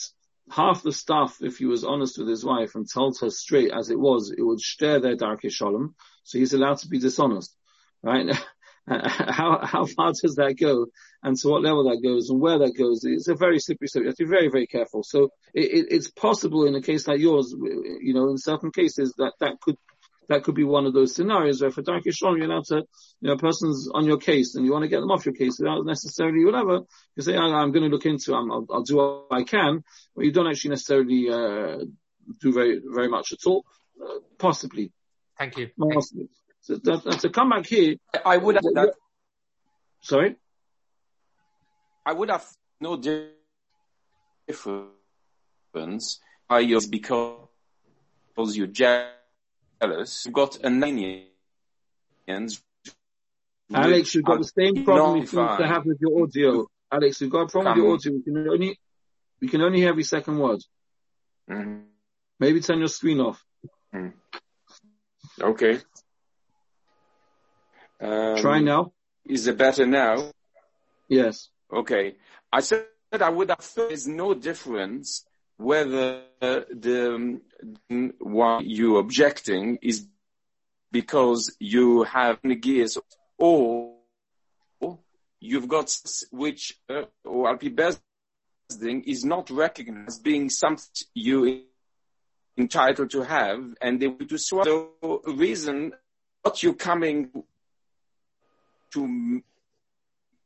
[0.49, 3.89] half the stuff, if he was honest with his wife and told her straight as
[3.89, 5.95] it was, it would stare their Darkei Shalom.
[6.23, 7.55] So he's allowed to be dishonest,
[8.03, 8.35] right?
[8.87, 10.87] how, how far does that go?
[11.21, 13.03] And to what level that goes and where that goes?
[13.03, 14.03] It's a very slippery slope.
[14.03, 15.03] You have to be very, very careful.
[15.03, 19.13] So it, it, it's possible in a case like yours, you know, in certain cases
[19.17, 19.75] that that could
[20.29, 22.75] that could be one of those scenarios where for Darkei Shalom, you're allowed to,
[23.19, 25.33] you know, a person's on your case and you want to get them off your
[25.35, 26.81] case without necessarily whatever.
[27.15, 29.43] You say, "I- I'm going to look into, it, I'm, I'll, I'll do what I
[29.43, 29.83] can,
[30.15, 31.83] but you don't actually necessarily, uh,
[32.39, 33.65] do very, very much at all.
[34.01, 34.91] Uh, possibly.
[35.37, 35.69] Thank you.
[35.77, 36.29] Possibly.
[36.61, 38.93] So that, that- to come back here, I would have, that
[40.01, 40.35] sorry?
[42.05, 42.45] I would have
[42.79, 42.97] no
[44.47, 46.19] difference.
[46.49, 47.47] I use because
[48.37, 48.67] you're
[49.81, 50.25] jealous.
[50.25, 51.25] You've got Ananians.
[53.73, 56.67] Alex, you've got the same problem you seem to have with your audio.
[56.91, 58.13] Alex, we've got a problem with your audio.
[58.13, 58.79] We can only,
[59.41, 60.59] we can only hear every second word.
[61.49, 61.85] Mhm.
[62.39, 63.43] Maybe turn your screen off.
[65.41, 65.79] Okay.
[68.01, 68.93] Um, Try now.
[69.25, 70.31] Is it better now?
[71.07, 71.49] Yes.
[71.71, 72.15] Okay.
[72.51, 75.25] I said that I would have thought there's no difference
[75.59, 77.41] whether the
[77.89, 80.07] um, why you objecting is
[80.89, 82.97] because you have gears
[83.37, 83.95] or
[85.41, 85.93] you've got
[86.31, 91.63] which uh, or Alpi Bezding is not recognized as being something you
[92.57, 94.37] entitled to have and they to.
[94.37, 95.91] So reason
[96.41, 97.31] what you coming
[98.93, 99.43] to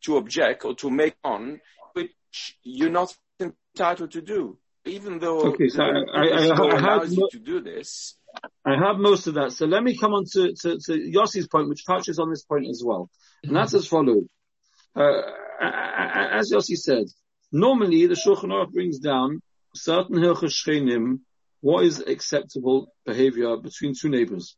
[0.01, 1.61] to object or to make on,
[1.93, 6.81] which you're not entitled to do, even though Okay, so the I- I- I- I
[6.81, 8.15] have allows no- you to do this.
[8.65, 9.51] I have most of that.
[9.53, 12.67] So let me come on to, to, to Yossi's point, which touches on this point
[12.67, 13.09] as well.
[13.43, 14.25] And that's as follows.
[14.95, 15.21] Uh,
[15.61, 17.05] as Yossi said,
[17.51, 19.41] normally the Shulchan Aruch brings down
[19.75, 21.19] certain Hilchos
[21.61, 24.55] what is acceptable behavior between two neighbors.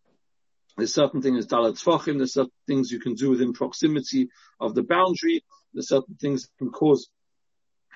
[0.77, 4.83] There's certain things, Dalat Tefachim, there's certain things you can do within proximity of the
[4.83, 7.09] boundary, there's certain things that can cause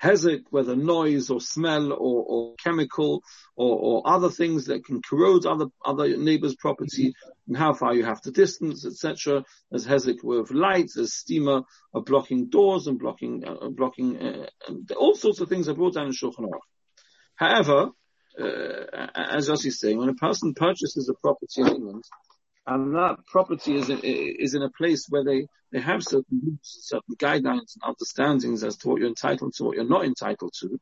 [0.02, 3.22] hezek, whether noise or smell or, or chemical
[3.56, 7.14] or, or other things that can corrode other other neighbors' property,
[7.46, 9.44] and how far you have to distance, etc.
[9.70, 11.62] There's hezek with lights, there's steamer
[11.94, 15.94] of blocking doors and blocking uh, blocking uh, and all sorts of things are brought
[15.94, 16.60] down in Shulchan Aruch.
[17.36, 17.90] However,
[18.38, 22.04] uh, as Yossi is saying, when a person purchases a property in England,
[22.66, 26.58] and that property is in, is in a place where they, they have certain rules,
[26.62, 30.78] certain guidelines and understandings as to what you're entitled to, what you're not entitled to.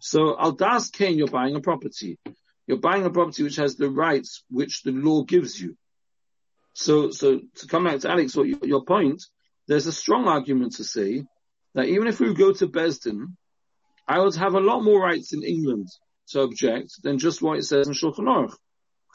[0.00, 2.18] So al das Kane, you're buying a property.
[2.66, 5.76] You're buying a property which has the rights which the law gives you.
[6.74, 9.22] So, so to come back to Alex, what your, your point,
[9.66, 11.24] there's a strong argument to say
[11.74, 13.34] that even if we go to Besdin,
[14.06, 15.88] I would have a lot more rights in England
[16.28, 18.54] to object than just what it says in Shulchan Aruch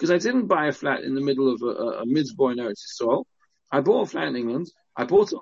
[0.03, 2.83] because I didn't buy a flat in the middle of a, a, midsboy in Eretz
[2.83, 3.23] Yisrael.
[3.71, 4.69] I bought a flat in England.
[4.97, 5.37] I bought a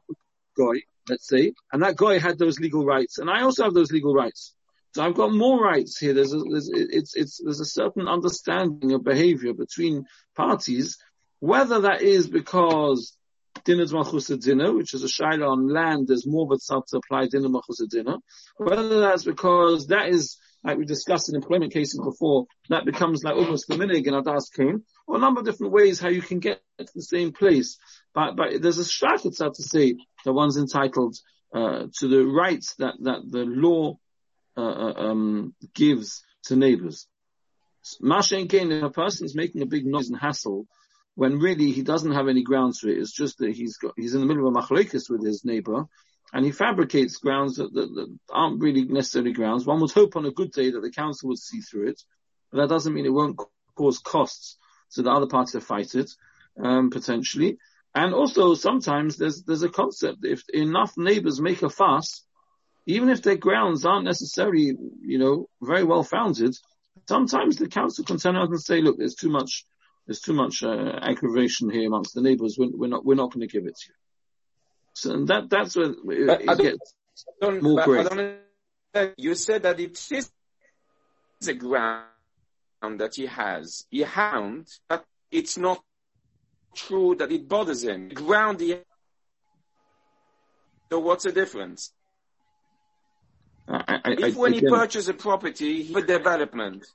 [0.56, 3.92] guy, let's say, and that guy had those legal rights, and I also have those
[3.92, 4.54] legal rights.
[4.94, 6.14] So I've got more rights here.
[6.14, 11.00] There's a, there's, it's, it's, there's a certain understanding of behavior between parties,
[11.40, 13.18] whether that is because
[13.66, 17.26] dinner malchus dinner, which is a shaila on land, there's more of a to apply
[17.26, 18.18] dinner malchus dinner,
[18.58, 23.36] whether that's because that is like we discussed in employment cases before, that becomes like
[23.36, 26.40] almost the minig in Adas Kain, or a number of different ways how you can
[26.40, 27.78] get to the same place.
[28.14, 31.16] But, but there's a shrakatza to say that one's entitled,
[31.54, 33.98] uh, to the rights that, that the law,
[34.58, 37.08] uh, um, gives to neighbors.
[38.00, 40.68] Masha and Kain, if a person's making a big noise and hassle,
[41.16, 44.14] when really he doesn't have any grounds for it, it's just that he's got, he's
[44.14, 45.86] in the middle of a machlekes with his neighbor,
[46.34, 49.66] and he fabricates grounds that, that, that, aren't really necessarily grounds.
[49.66, 52.02] One would hope on a good day that the council would see through it,
[52.52, 53.40] but that doesn't mean it won't
[53.76, 54.58] cause costs
[54.94, 56.12] to the other party to fight it,
[56.62, 57.58] um, potentially.
[57.94, 62.24] And also sometimes there's, there's a concept, if enough neighbors make a fuss,
[62.86, 66.56] even if their grounds aren't necessarily, you know, very well founded,
[67.08, 69.66] sometimes the council can turn out and say, look, there's too much,
[70.08, 72.56] there's too much, uh, aggravation here amongst the neighbors.
[72.58, 73.96] We're, we're not, we're not going to give it to you.
[75.02, 76.94] So that that's where it, it gets
[77.42, 78.08] Don't- more great.
[79.18, 80.32] You said that it is
[81.48, 82.06] a ground
[83.02, 83.88] that he has.
[83.90, 85.82] He found that it's not
[86.76, 88.10] true that it bothers him.
[88.10, 88.78] The ground he
[90.92, 91.94] so what's the difference?
[93.68, 96.86] I, I, If I, when he purchases a property, he for development.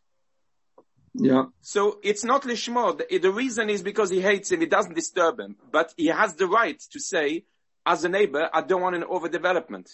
[1.14, 2.98] yeah, So it's not lishmo.
[2.98, 4.62] The, the reason is because he hates him.
[4.62, 7.44] It doesn't disturb him, but he has the right to say,
[7.86, 9.88] as a neighbor, I don't want an overdevelopment.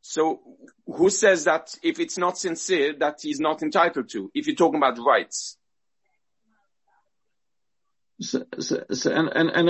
[0.00, 0.40] So
[0.86, 4.30] who says that if it's not sincere, that he's not entitled to?
[4.34, 5.58] If you're talking about rights,
[8.20, 9.68] so, so, so and, and, and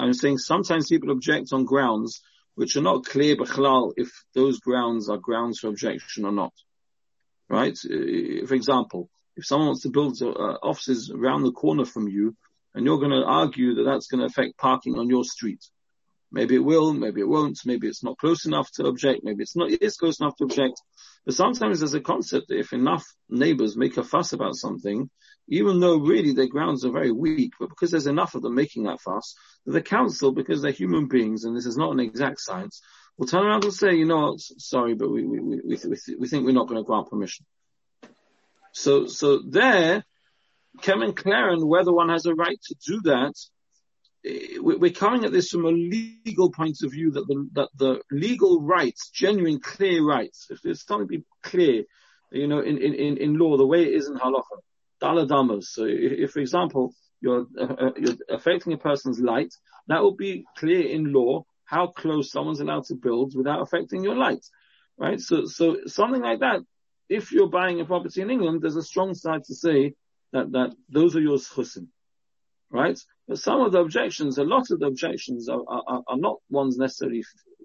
[0.00, 2.22] I'm saying sometimes people object on grounds
[2.54, 6.54] which are not clear b'chlal if those grounds are grounds for objection or not.
[7.48, 7.78] Right?
[7.84, 10.26] Uh, For example, if someone wants to build uh,
[10.62, 12.34] offices around the corner from you,
[12.76, 15.64] and you're going to argue that that's going to affect parking on your street.
[16.30, 19.56] Maybe it will, maybe it won't, maybe it's not close enough to object, maybe it's
[19.56, 20.80] not, it is close enough to object.
[21.24, 25.08] But sometimes there's a concept that if enough neighbors make a fuss about something,
[25.48, 28.82] even though really their grounds are very weak, but because there's enough of them making
[28.82, 29.34] that fuss,
[29.64, 32.82] the council, because they're human beings and this is not an exact science,
[33.16, 36.28] will turn around and say, you know what, sorry, but we, we, we, we, we
[36.28, 37.46] think we're not going to grant permission.
[38.72, 40.04] So, so there,
[40.82, 43.34] Kevin Claren, whether one has a right to do that,
[44.24, 48.00] eh, we're coming at this from a legal point of view that the, that the
[48.10, 51.84] legal rights, genuine, clear rights, if it's going to be clear,
[52.32, 54.42] you know, in, in, in law, the way it is in halacha,
[55.00, 55.64] daladamas.
[55.64, 59.54] So if, if, for example, you're, uh, uh, you're affecting a person's light,
[59.88, 64.16] that will be clear in law how close someone's allowed to build without affecting your
[64.16, 64.44] light,
[64.98, 65.20] right?
[65.20, 66.60] So, so something like that,
[67.08, 69.94] if you're buying a property in England, there's a strong side to say
[70.32, 71.88] that, that those are your schusim,
[72.70, 72.98] right?
[73.28, 76.76] But some of the objections, a lot of the objections are, are, are not ones
[76.76, 77.24] necessarily,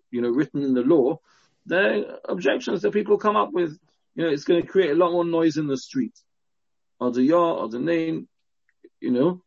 [0.09, 1.19] you know, written in the law.
[1.65, 3.77] They're objections that people come up with,
[4.15, 6.13] you know, it's going to create a lot more noise in the street.
[6.99, 8.27] Or the yah, or the name,
[8.99, 9.41] you know.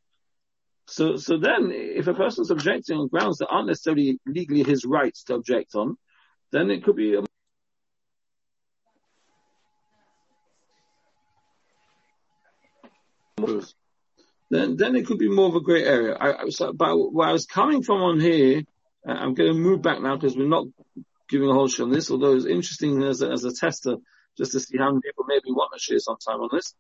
[0.87, 5.25] So, so then, if a person's objecting on grounds that aren't necessarily legally his rights
[5.25, 5.97] to object on,
[6.53, 7.23] then it could be a
[14.55, 16.17] then then it could be more of a great area.
[16.19, 18.63] I, so, but where I was coming from on here,
[19.07, 20.67] uh, I'm going to move back now because we're not
[21.29, 23.97] giving a whole show on this, although it's interesting as a, as a tester
[24.39, 26.75] just to see how many people maybe want to share some time on this.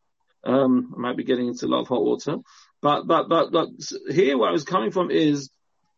[0.44, 2.36] Um, I might be getting into a lot of hot water,
[2.80, 3.68] but but but
[4.10, 5.50] here where I was coming from is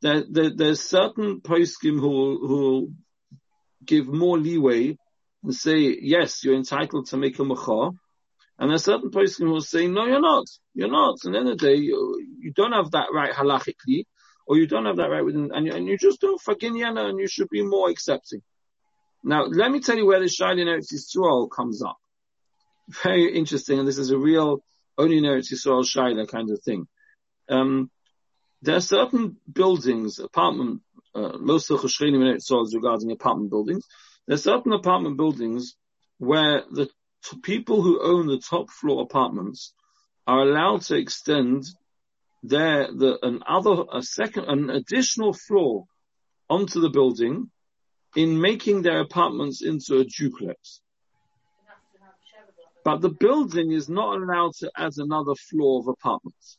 [0.02, 2.92] that there, there's certain poskim who who
[3.84, 4.96] give more leeway
[5.42, 7.90] and say yes, you're entitled to make a machar,
[8.58, 10.46] and a certain person will say, no, you're not.
[10.74, 11.18] You're not.
[11.24, 14.04] And then the day, you, you don't have that right halachically,
[14.46, 17.08] or you don't have that right within, and you, and you just don't forgive yana,
[17.10, 18.40] and you should be more accepting.
[19.22, 21.98] Now, let me tell you where the Shaili Eretz Yisrael comes up.
[23.02, 24.62] Very interesting, and this is a real
[24.96, 26.86] only Eretz Yisrael Shaila kind of thing.
[27.48, 27.90] Um,
[28.62, 30.82] there are certain buildings, apartment,
[31.14, 33.84] uh, most of the Eretz regarding apartment buildings.
[34.26, 35.76] There are certain apartment buildings
[36.18, 36.88] where the
[37.34, 39.72] people who own the top floor apartments
[40.26, 41.64] are allowed to extend
[42.42, 45.86] their the an other a second an additional floor
[46.48, 47.50] onto the building
[48.14, 50.80] in making their apartments into a duplex.
[52.84, 56.56] But the building is not allowed to add another floor of apartments.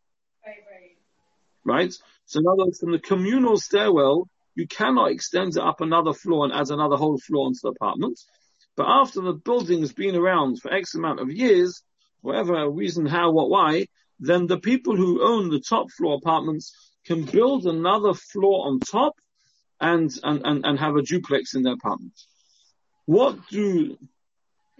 [1.63, 1.93] Right?
[2.25, 6.43] So in other words, from the communal stairwell, you cannot extend it up another floor
[6.45, 8.19] and add another whole floor onto the apartment.
[8.77, 11.81] But after the building has been around for X amount of years,
[12.21, 13.87] whatever reason, how, what, why,
[14.19, 16.71] then the people who own the top floor apartments
[17.05, 19.15] can build another floor on top
[19.81, 22.13] and, and, and, and have a duplex in their apartment.
[23.05, 23.97] What do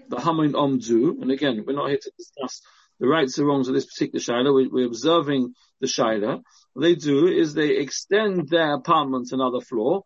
[0.09, 1.17] the Hamon Am do?
[1.21, 2.61] And again, we're not here to discuss
[2.99, 4.53] the rights and wrongs of this particular Shaila.
[4.53, 6.41] We, we're observing the Shaila.
[6.73, 10.03] What they do is they extend their apartment another floor,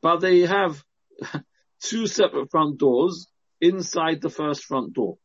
[0.00, 0.82] but they have
[1.82, 3.28] two separate front doors
[3.60, 5.18] inside the first front door.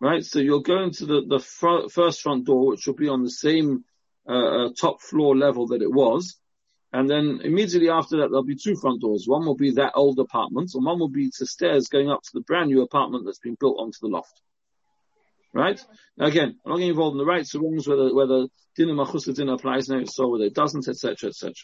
[0.00, 0.24] Right?
[0.24, 3.30] So you'll go into the, the front, first front door, which will be on the
[3.30, 3.84] same
[4.28, 6.38] uh, uh, top floor level that it was.
[6.92, 9.24] And then immediately after that, there'll be two front doors.
[9.26, 12.30] One will be that old apartment, and one will be to stairs going up to
[12.32, 14.40] the brand new apartment that's been built onto the loft.
[15.52, 15.82] Right?
[16.16, 19.34] Now again, I'm not getting involved in the rights or wrongs, whether, whether dina d'malchusa
[19.34, 21.54] dina applies now, so whether it doesn't, etc., etc.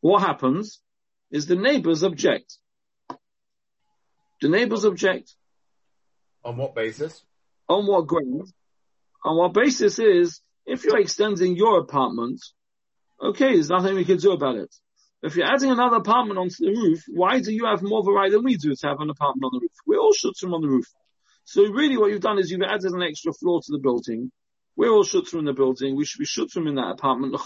[0.00, 0.80] What happens
[1.30, 2.58] is the neighbors object.
[4.40, 5.34] The neighbors object.
[6.44, 7.22] On what basis?
[7.68, 8.52] On what grounds?
[9.24, 12.40] On what basis is, if you're extending your apartment,
[13.22, 14.74] okay, there's nothing we can do about it.
[15.22, 18.12] If you're adding another apartment onto the roof, why do you have more of a
[18.12, 19.76] right than we do to have an apartment on the roof?
[19.86, 20.86] We're all shutfim on the roof.
[21.44, 24.32] So really what you've done is you've added an extra floor to the building.
[24.76, 25.96] We're all shutfim in the building.
[25.96, 27.36] We should be shutfim in that apartment.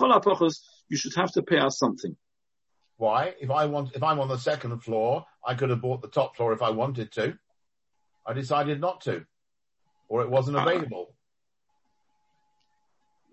[0.88, 2.16] You should have to pay us something.
[2.96, 3.34] Why?
[3.40, 6.36] If I want, if I'm on the second floor, I could have bought the top
[6.36, 7.38] floor if I wanted to.
[8.26, 9.26] I decided not to,
[10.08, 10.62] or it wasn't ah.
[10.62, 11.14] available.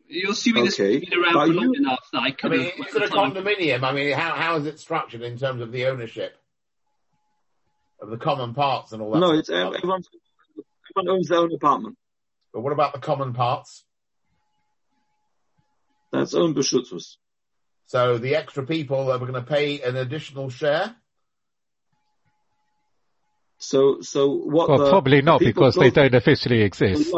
[0.08, 0.68] You're assuming okay.
[0.68, 2.52] this has been around for long enough that I could.
[2.52, 3.84] I mean, it's a condominium.
[3.84, 6.36] I mean, how how is it structured in terms of the ownership
[8.02, 9.20] of the common parts and all that?
[9.20, 10.04] No, it's everyone,
[10.98, 11.98] everyone owns their own apartment.
[12.54, 13.86] But what about the common parts?
[16.12, 17.16] That's owned by Schutzers.
[17.92, 20.96] So the extra people are going to pay an additional share.
[23.58, 24.70] So, so what?
[24.70, 27.14] Well, the, probably not because they don't officially exist.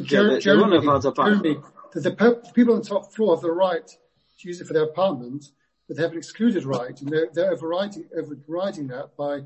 [0.00, 4.72] Jeremy, Jeremy, the people on the top floor have the right to use it for
[4.72, 5.46] their apartment,
[5.88, 9.40] but they have an excluded right, and they're, they're overriding, overriding that by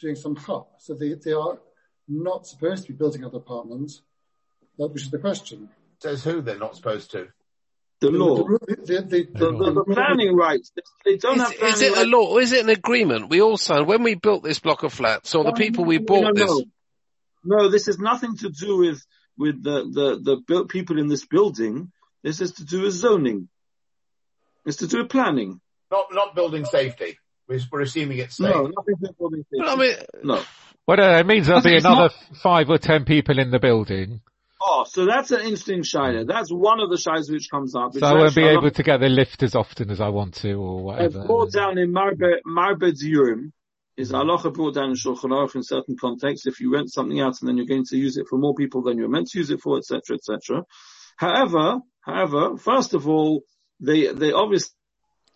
[0.00, 0.66] doing some hub.
[0.78, 1.60] So they, they are
[2.08, 4.02] not supposed to be building other apartments,
[4.74, 5.68] which is the question.
[6.00, 7.28] Says who they're not supposed to?
[8.02, 8.36] The law.
[8.36, 10.72] The, the, the, the, the planning rights.
[11.04, 12.00] They don't is, have planning Is it rights.
[12.00, 14.82] a law or is it an agreement we all signed when we built this block
[14.82, 16.50] of flats or the people we bought no, this?
[16.50, 16.64] no.
[17.44, 19.04] No, this has nothing to do with,
[19.38, 21.92] with the, the, the built people in this building.
[22.22, 23.48] This is to do with zoning.
[24.66, 25.60] It's to do with planning.
[25.90, 27.18] Not, not building safety.
[27.48, 28.52] We're, we're assuming it's safe.
[28.52, 29.58] No, nothing to do with building safety.
[29.58, 30.42] But I mean, No.
[30.86, 32.10] Well, uh, it means there'll be it's another
[32.42, 34.20] five or ten people in the building,
[34.64, 36.26] Oh, so that's an interesting shayla.
[36.26, 37.94] That's one of the shaylas which comes up.
[37.94, 40.52] so I won't be able to get the lift as often as I want to,
[40.52, 41.26] or It's whatever.
[41.26, 43.52] brought down in Marbe, Marbe Ziurim.
[43.94, 44.28] Is mm-hmm.
[44.30, 46.46] halacha brought down in Shulchan Aruch in certain contexts.
[46.46, 48.82] If you rent something out and then you're going to use it for more people
[48.82, 50.62] than you're meant to use it for, etc., etc.
[51.16, 53.42] However, however, first of all,
[53.80, 54.72] they they obviously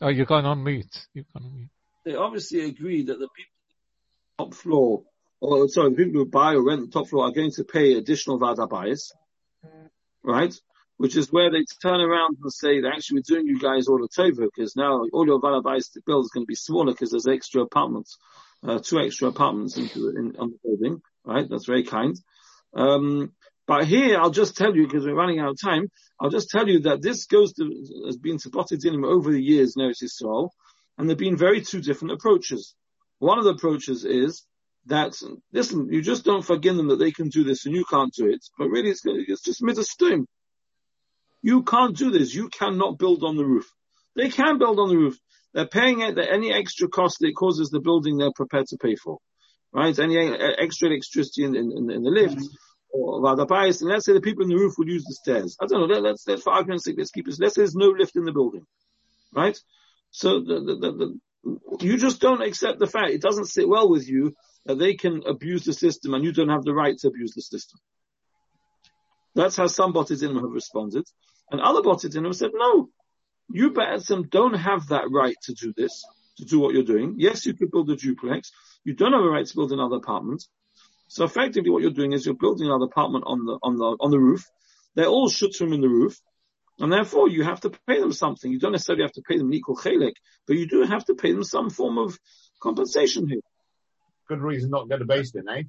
[0.00, 1.06] Oh, you're going on mute.
[1.12, 1.70] You've gone on mute.
[2.04, 3.52] they obviously agree that the people
[4.38, 5.02] on top floor,
[5.40, 7.94] or sorry, the people who buy or rent the top floor are going to pay
[7.94, 9.12] additional vaad bayis,
[10.24, 10.54] right?
[10.96, 14.08] Which is where they turn around and say actually we're doing you guys all a
[14.08, 17.28] favor because now all your vaad bayis to is going to be smaller because there's
[17.28, 18.16] extra apartments,
[18.66, 21.46] uh, two extra apartments into in, on the building, right?
[21.48, 22.16] That's very kind.
[22.74, 23.32] Um,
[23.66, 25.88] but here I'll just tell you because we're running out of time.
[26.20, 27.64] I'll just tell you that this goes to
[28.06, 30.50] has been supported in over the years Eretz Yisrael,
[30.96, 32.74] and there've been very two different approaches.
[33.18, 34.44] One of the approaches is
[34.86, 35.14] that
[35.52, 38.28] listen, you just don't forgive them that they can do this and you can't do
[38.28, 40.26] it, but really it's it's just midas Sdom.
[41.42, 42.34] You can't do this.
[42.34, 43.66] You cannot build on the roof.
[44.16, 45.18] They can build on the roof.
[45.52, 48.96] They're paying it, any extra cost that it causes the building they're prepared to pay
[48.96, 49.18] for.
[49.72, 49.98] Right?
[49.98, 52.98] Any e- extra electricity in, in, in the lift mm-hmm.
[52.98, 55.56] or the bias, and let's say the people in the roof will use the stairs.
[55.60, 57.74] I don't know, let, let's, let's for argument's sake, let's keep it, let's say there's
[57.74, 58.66] no lift in the building.
[59.34, 59.58] Right?
[60.10, 63.88] So the, the, the, the, you just don't accept the fact, it doesn't sit well
[63.88, 64.34] with you
[64.66, 67.42] that they can abuse the system and you don't have the right to abuse the
[67.42, 67.78] system.
[69.34, 71.04] That's how some Botidinim have responded.
[71.50, 72.88] And other Botidinim have said, no,
[73.48, 76.04] you Ba'asim don't have that right to do this,
[76.38, 77.14] to do what you're doing.
[77.18, 78.50] Yes, you could build a duplex.
[78.84, 80.44] You don't have a right to build another apartment.
[81.08, 84.10] So effectively what you're doing is you're building another apartment on the, on the, on
[84.10, 84.44] the roof.
[84.96, 86.18] They're all shutfim in the roof.
[86.78, 88.50] And therefore you have to pay them something.
[88.50, 90.14] You don't necessarily have to pay them an equal chalik,
[90.46, 92.18] but you do have to pay them some form of
[92.60, 93.40] compensation here.
[94.28, 95.62] Good reason not to go to Basin, eh?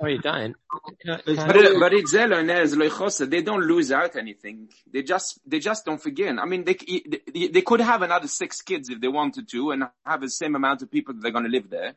[0.00, 0.54] Are you dying?
[1.00, 4.16] Can I- There's can I- But, uh, but it's Elones, Loichosa, they don't lose out
[4.16, 4.68] anything.
[4.92, 6.36] They just, they just don't forget.
[6.38, 6.74] I mean, they,
[7.32, 10.56] they, they could have another six kids if they wanted to and have the same
[10.56, 11.94] amount of people that they're going to live there.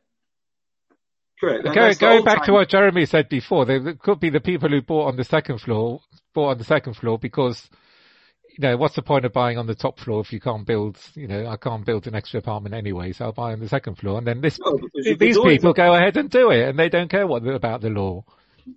[1.40, 1.66] Correct.
[1.66, 4.30] And Go, that's the going old back to what Jeremy said before, there could be
[4.30, 6.02] the people who bought on the second floor,
[6.34, 7.70] bought on the second floor because,
[8.60, 10.98] you know, what's the point of buying on the top floor if you can't build,
[11.16, 13.96] you know, I can't build an extra apartment anyway, so I'll buy on the second
[13.96, 14.18] floor.
[14.18, 16.68] And then this, No, because you could these always- people go ahead and do it
[16.68, 18.26] and they don't care what about the law.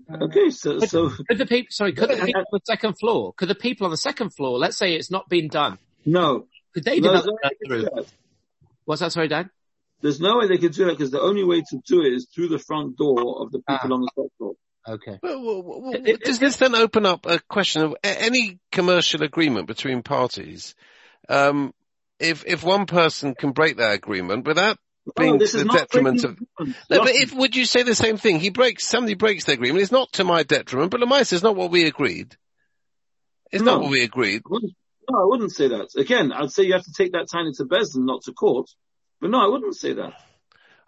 [0.09, 3.49] Okay, so, so, Could the people, sorry, could the people on the second floor, could
[3.49, 6.47] the people on the second floor, let's say it's not been done, no.
[6.73, 7.79] could they No, develop no that through?
[7.83, 8.07] do that.
[8.85, 9.51] What's that, sorry, Dan?
[10.01, 12.29] There's no way they could do it because the only way to do it is
[12.33, 13.95] through the front door of the people Ah.
[13.95, 14.53] on the top floor.
[14.89, 15.19] Okay.
[15.23, 19.23] Well, well, well, It- it- does this then open up a question of any commercial
[19.23, 20.75] agreement between parties?
[21.29, 21.73] Um,
[22.19, 24.79] if if one person can break that agreement without
[25.17, 28.39] being No, to the detriment of no, but if would you say the same thing?
[28.41, 29.83] He breaks somebody breaks the agreement.
[29.83, 32.37] It's not to my detriment, but Lemais is not what we agreed.
[33.51, 34.43] It's not what we agreed.
[35.11, 35.89] No, I wouldn't say that.
[35.97, 38.71] Again, I'd say you have to take that time into Bezdin, not to court.
[39.21, 40.13] But no, I wouldn't say that.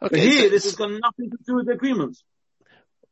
[0.00, 2.16] But Okay, here, so, this has got nothing to do with the agreement.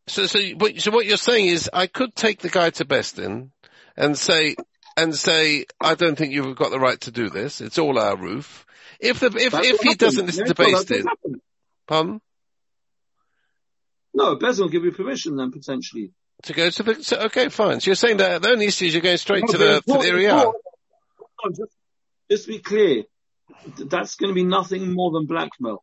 [0.07, 3.53] So so what, so what you're saying is I could take the guy to Beston
[3.97, 4.57] and say
[4.97, 7.61] and say I don't think you've got the right to do this.
[7.61, 8.67] It's all our roof.
[9.01, 9.99] If the if That's if he happened.
[9.99, 11.41] doesn't listen Yeah, to so that's Beston, what happened.
[11.87, 12.21] pardon.
[14.15, 16.13] No, Bezdin will give you permission then, potentially.
[16.45, 17.81] To go to the, so, okay, fine.
[17.81, 19.99] So you're saying that the only issue is you're going straight No, to the, to
[19.99, 20.33] the area.
[20.35, 20.53] no,
[21.49, 21.73] just,
[22.31, 23.05] just to be clear,
[23.87, 25.83] that's going to be nothing more than blackmail.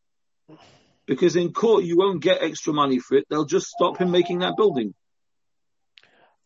[1.09, 3.25] Because in court, you won't get extra money for it.
[3.29, 4.93] They'll just stop him making that building.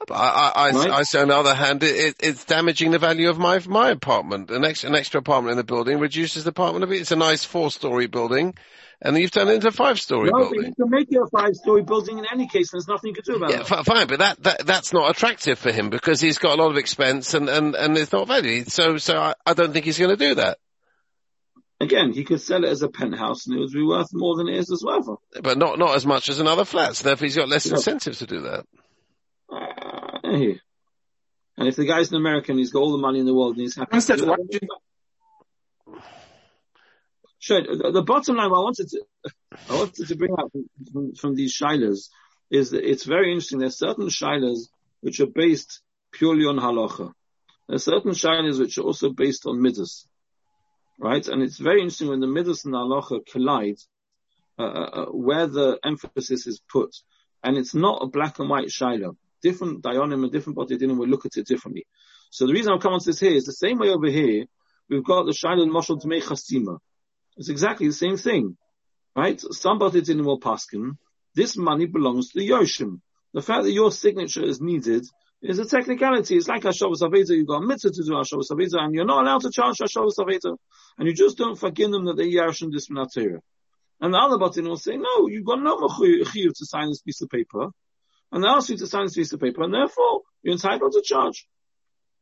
[0.09, 0.91] I, I, I, Right.
[0.91, 3.89] I say on the other hand, it, it, it's damaging the value of my, my
[3.89, 4.51] apartment.
[4.51, 7.01] An extra, an extra apartment in the building reduces the apartment of it.
[7.01, 8.55] It's a nice four story building
[9.01, 10.66] and you've turned it into a five story No, but building.
[10.66, 12.72] you can make it a five-story building in any case.
[12.72, 13.68] There's nothing you can do about Yeah, it.
[13.68, 16.72] fi- fine, but that, that, that's not attractive for him because he's got a lot
[16.72, 18.64] of expense and, and, and it's not value.
[18.64, 20.57] So, so I, I don't think he's going to do that.
[21.84, 24.48] Again, he could sell it as a penthouse and it would be worth more than
[24.48, 25.22] it is as well.
[25.42, 26.96] But not, not as much as another flat.
[26.96, 27.74] So therefore he's got less Yeah.
[27.74, 28.66] incentive to do that.
[29.52, 30.60] Uh, hey.
[31.58, 33.62] And if the guy's an American, he's got all the money in the world and
[33.62, 33.96] he's happy.
[33.96, 36.02] Instead, to why do it.
[37.40, 37.62] Sure.
[37.62, 39.02] The, the bottom line I wanted to,
[39.70, 42.10] I wanted to bring up from, from, from these shilas
[42.50, 43.60] is that it's very interesting.
[43.60, 44.70] There's certain shilas
[45.02, 45.82] which are based
[46.14, 47.12] purely on halacha.
[47.68, 50.08] There are certain shilas which are also based on midas,
[51.00, 51.28] right?
[51.28, 53.78] And it's very interesting when the midas and the halacha collide,
[54.60, 56.96] uh, uh, uh, where the emphasis is put,
[57.44, 59.18] and it's not a black and white shiloh.
[59.41, 61.86] Different dayanim and different bodidinim will look at it differently.
[62.30, 64.46] So the reason I'm coming to this here is the same way over here.
[64.89, 66.24] We've got the shiloh and moshel to make.
[67.38, 68.58] It's exactly the same thing,
[69.16, 69.39] right?
[69.41, 70.98] Some bodidinim will paskin.
[71.36, 73.02] This money belongs to the yorshim.
[73.34, 75.06] The fact that your signature is needed
[75.41, 76.38] is a technicality.
[76.38, 77.30] It's like Hashavas Aveda.
[77.30, 80.18] You've got a mitzvah to do Hashavas Aveda, and you're not allowed to charge Hashavas
[80.20, 80.56] Aveda.
[80.98, 83.39] And you just don't forgive them that they Yarshin this min haTorah.
[84.02, 87.22] And the other batin will say, no, you've got no chiyuv to sign this piece
[87.22, 87.70] of paper.
[88.32, 91.02] And they ask you to sign this piece of paper, and therefore, you're entitled to
[91.04, 91.48] charge.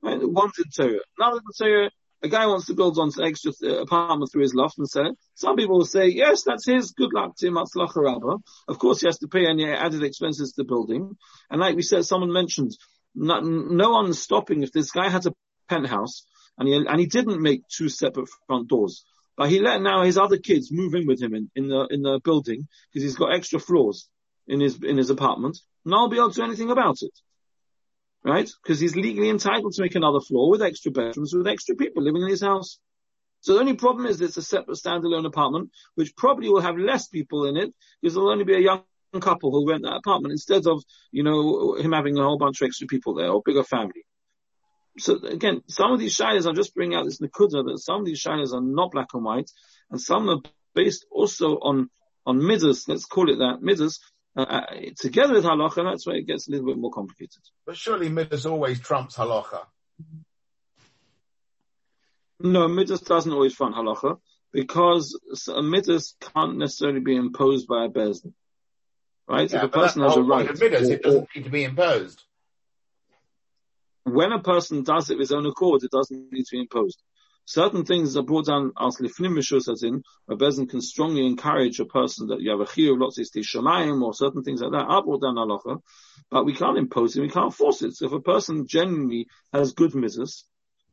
[0.03, 0.19] Right?
[0.21, 0.99] One's in Torah.
[1.17, 1.91] Another in Torah,
[2.23, 5.05] a guy wants to build on an extra uh, apartment through his loft and say,
[5.33, 9.17] some people will say, yes, that's his, good luck to him, Of course he has
[9.19, 11.15] to pay any added expenses to the building.
[11.49, 12.77] And like we said, someone mentioned,
[13.15, 15.33] not, no one's stopping if this guy has a
[15.67, 16.25] penthouse
[16.61, 19.03] and he, and he didn't make two separate front doors.
[19.35, 22.01] But he let now his other kids move in with him in, in the, in
[22.01, 24.07] the building because he's got extra floors
[24.47, 25.57] in his, in his apartment.
[25.85, 27.17] And I'll be able to do anything about it
[28.23, 28.49] right?
[28.61, 32.21] Because he's legally entitled to make another floor with extra bedrooms with extra people living
[32.21, 32.79] in his house.
[33.41, 37.07] So the only problem is it's a separate standalone apartment, which probably will have less
[37.07, 38.83] people in it because there'll only be a young
[39.19, 42.67] couple who'll rent that apartment instead of, you know, him having a whole bunch of
[42.67, 44.05] extra people there or bigger family.
[44.97, 48.05] So again, some of these shilas, I'm just bringing out this Nakuda that some of
[48.05, 49.49] these shilas are not black and white
[49.89, 50.39] and some are
[50.75, 51.89] based also on,
[52.25, 53.99] on midas, let's call it that, midas,
[54.35, 54.65] uh, uh,
[54.97, 57.41] together with halacha, that's where it gets a little bit more complicated.
[57.65, 59.65] But surely midas always trumps halacha.
[62.39, 64.17] No, midas doesn't always trump halacha
[64.51, 68.33] because a midas can't necessarily be imposed by a bezin.
[69.27, 69.49] Right?
[69.49, 70.47] Yeah, if a person has a right.
[70.47, 72.23] Midas, it doesn't need to be imposed.
[74.03, 77.01] When a person does it of his own accord, it doesn't need to be imposed.
[77.45, 81.85] Certain things are brought down as lifnim as in a bezin can strongly encourage a
[81.85, 85.21] person that you have a chiyuv lots shamayim or certain things like that are brought
[85.21, 85.81] down halacha,
[86.29, 87.95] but we can't impose it, we can't force it.
[87.95, 90.43] So if a person genuinely has good mitzvahs,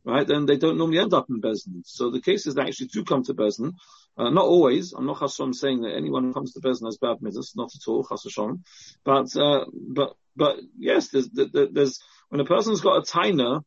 [0.04, 1.82] right, then they don't normally end up in bezin.
[1.84, 3.74] So the cases that actually do come to bezin,
[4.16, 4.94] uh, not always.
[4.94, 7.86] I'm not chassom saying that anyone who comes to bezin has bad mitzvahs, not at
[7.86, 8.62] all, chassom.
[9.04, 13.62] But uh, but but yes, there's there's when a person's got a taina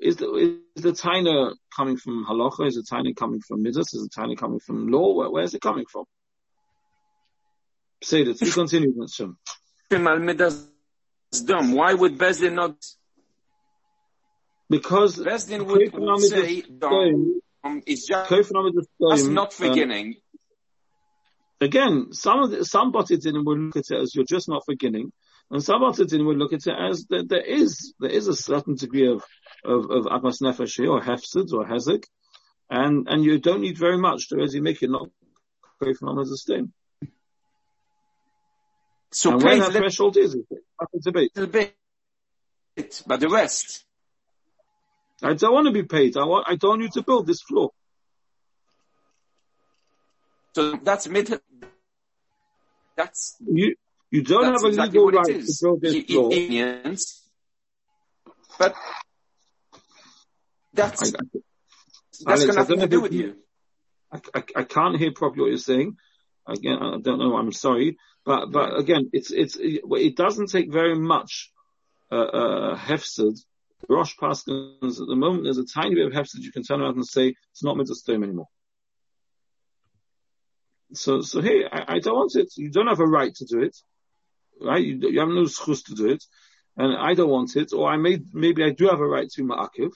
[0.00, 2.66] is the, is the taina coming from halacha?
[2.66, 3.92] Is the taina coming from midas?
[3.94, 5.14] Is the taina coming from law?
[5.14, 6.04] Where, where is it coming from?
[8.02, 8.38] Say that.
[8.38, 9.34] Please continue, Mr.
[11.74, 12.76] Why would Bezdin not?
[14.68, 17.42] Because Bezdin would, would say Dom
[17.86, 20.14] is just, just not beginning.
[21.60, 24.64] Uh, again, some of the, some Batidinim will look at it as you're just not
[24.64, 25.12] forgetting,
[25.50, 28.76] and some Batidinim will look at it as that there is there is a certain
[28.76, 29.24] degree of
[29.64, 32.04] of, of Agmas Nefesh or Hefsed or Hezek,
[32.70, 35.08] and, and you don't need very much to really make it not
[35.80, 36.72] pray from as a stain.
[39.12, 41.74] So and where that threshold is, it's a debate.
[42.76, 43.84] bit, but the rest.
[45.22, 46.16] I don't want to be paid.
[46.16, 47.72] I want, I don't want you to build this floor.
[50.54, 51.40] So that's mid,
[52.96, 53.74] that's, you,
[54.10, 56.32] you don't have a exactly legal right to build this floor.
[56.32, 57.28] Indians,
[58.58, 58.74] but
[60.72, 61.16] that's, I,
[62.26, 63.36] that's got nothing to do with you.
[64.12, 65.96] I, I, I, can't hear properly what you're saying.
[66.46, 67.36] Again, I don't know.
[67.36, 71.52] I'm sorry, but but again, it's it's it, it doesn't take very much
[72.10, 73.46] uh, uh, hefsed.
[73.88, 76.96] Rosh Paskins at the moment, there's a tiny bit of hefsed you can turn around
[76.96, 78.48] and say it's not mitzvah anymore.
[80.92, 82.48] So so hey, I, I, don't want it.
[82.56, 83.76] You don't have a right to do it,
[84.60, 84.82] right?
[84.84, 86.24] You, you have no schus to do it,
[86.76, 87.72] and I don't want it.
[87.72, 89.92] Or I may maybe I do have a right to ma'akiv.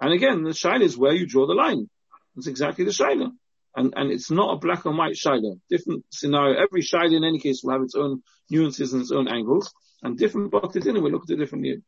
[0.00, 1.88] And again, the shaila is where you draw the line.
[2.36, 3.30] It's exactly the shaila.
[3.76, 5.60] And, and it's not a black and white shaila.
[5.68, 6.60] Different scenario.
[6.60, 9.72] Every shaila in any case will have its own nuances and its own angles.
[10.02, 11.82] And different boxes in it will look at it differently.